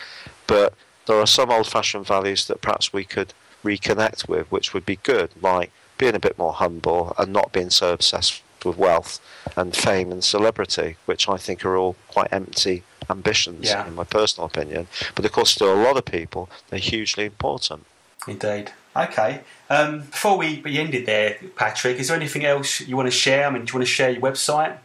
But 0.49 0.75
there 1.07 1.21
are 1.21 1.27
some 1.27 1.51
old 1.51 1.69
fashioned 1.69 2.07
values 2.07 2.47
that 2.47 2.61
perhaps 2.61 2.93
we 2.93 3.05
could 3.05 3.33
reconnect 3.63 4.29
with, 4.29 4.51
which 4.51 4.75
would 4.75 4.85
be 4.85 4.97
good, 4.97 5.31
like 5.41 5.71
being 5.97 6.17
a 6.17 6.21
bit 6.21 6.37
more 6.37 6.55
humble 6.55 7.15
and 7.17 7.33
not 7.33 7.53
being 7.53 7.71
so 7.71 7.93
obsessed 7.93 8.43
with 8.65 8.77
wealth 8.77 9.21
and 9.57 9.77
fame 9.77 10.11
and 10.11 10.25
celebrity, 10.25 10.97
which 11.07 11.29
I 11.29 11.37
think 11.37 11.65
are 11.65 11.77
all 11.77 11.95
quite 12.09 12.33
empty 12.33 12.83
ambitions, 13.09 13.67
yeah. 13.67 13.87
in 13.87 13.95
my 13.95 14.05
personal 14.05 14.47
opinion. 14.47 14.89
But 15.15 15.25
of 15.25 15.33
course, 15.33 15.55
to 15.57 15.67
a 15.67 15.75
lot 15.75 15.97
of 15.97 16.05
people, 16.05 16.51
they're 16.71 16.81
hugely 16.81 17.25
important. 17.25 17.85
Indeed. 18.27 18.73
Okay. 18.97 19.43
Um, 19.69 20.01
before 20.01 20.37
we, 20.37 20.61
we 20.65 20.79
ended 20.79 21.07
there, 21.07 21.37
Patrick, 21.57 21.99
is 21.99 22.09
there 22.09 22.17
anything 22.17 22.45
else 22.45 22.81
you 22.81 22.97
want 22.97 23.07
to 23.07 23.13
share? 23.13 23.47
I 23.47 23.51
mean, 23.51 23.65
do 23.65 23.71
you 23.73 23.79
want 23.79 23.87
to 23.87 23.93
share 23.93 24.11
your 24.11 24.21
website? 24.21 24.77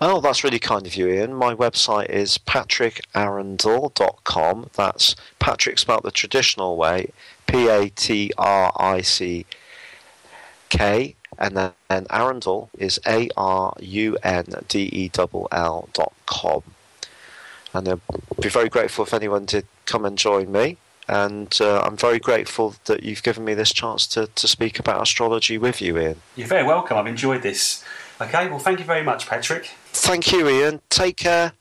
Oh, 0.00 0.22
that's 0.22 0.42
really 0.42 0.58
kind 0.58 0.86
of 0.86 0.94
you, 0.94 1.08
Ian. 1.08 1.34
My 1.34 1.54
website 1.54 2.08
is 2.08 2.38
patrickarundell.com. 2.38 4.70
That's 4.74 5.14
Patrick 5.38 5.78
spelled 5.78 6.04
the 6.04 6.10
traditional 6.10 6.78
way, 6.78 7.12
P 7.46 7.68
A 7.68 7.90
T 7.90 8.32
R 8.38 8.72
I 8.76 9.02
C 9.02 9.44
K, 10.70 11.16
and 11.38 11.54
then 11.54 11.72
and 11.90 12.08
Arundell 12.08 12.70
is 12.78 12.98
A 13.06 13.28
R 13.36 13.74
U 13.78 14.16
N 14.22 14.46
D 14.68 14.88
E 14.90 15.10
L 15.18 15.48
L 15.52 15.90
dot 15.92 16.14
com. 16.24 16.62
And 17.74 17.86
I'd 17.86 18.00
be 18.40 18.48
very 18.48 18.70
grateful 18.70 19.04
if 19.04 19.12
anyone 19.12 19.44
did 19.44 19.66
come 19.84 20.06
and 20.06 20.16
join 20.16 20.50
me 20.50 20.78
and 21.10 21.58
uh, 21.60 21.80
I'm 21.80 21.96
very 21.96 22.20
grateful 22.20 22.76
that 22.84 23.02
you've 23.02 23.24
given 23.24 23.44
me 23.44 23.52
this 23.54 23.72
chance 23.72 24.06
to, 24.08 24.28
to 24.28 24.46
speak 24.46 24.78
about 24.78 25.02
astrology 25.02 25.58
with 25.58 25.82
you, 25.82 25.98
Ian. 25.98 26.22
You're 26.36 26.46
very 26.46 26.62
welcome. 26.64 26.96
I've 26.96 27.08
enjoyed 27.08 27.42
this. 27.42 27.84
Okay, 28.20 28.48
well, 28.48 28.60
thank 28.60 28.78
you 28.78 28.84
very 28.84 29.02
much, 29.02 29.26
Patrick. 29.26 29.70
Thank 29.92 30.30
you, 30.30 30.48
Ian. 30.48 30.80
Take 30.88 31.16
care. 31.16 31.54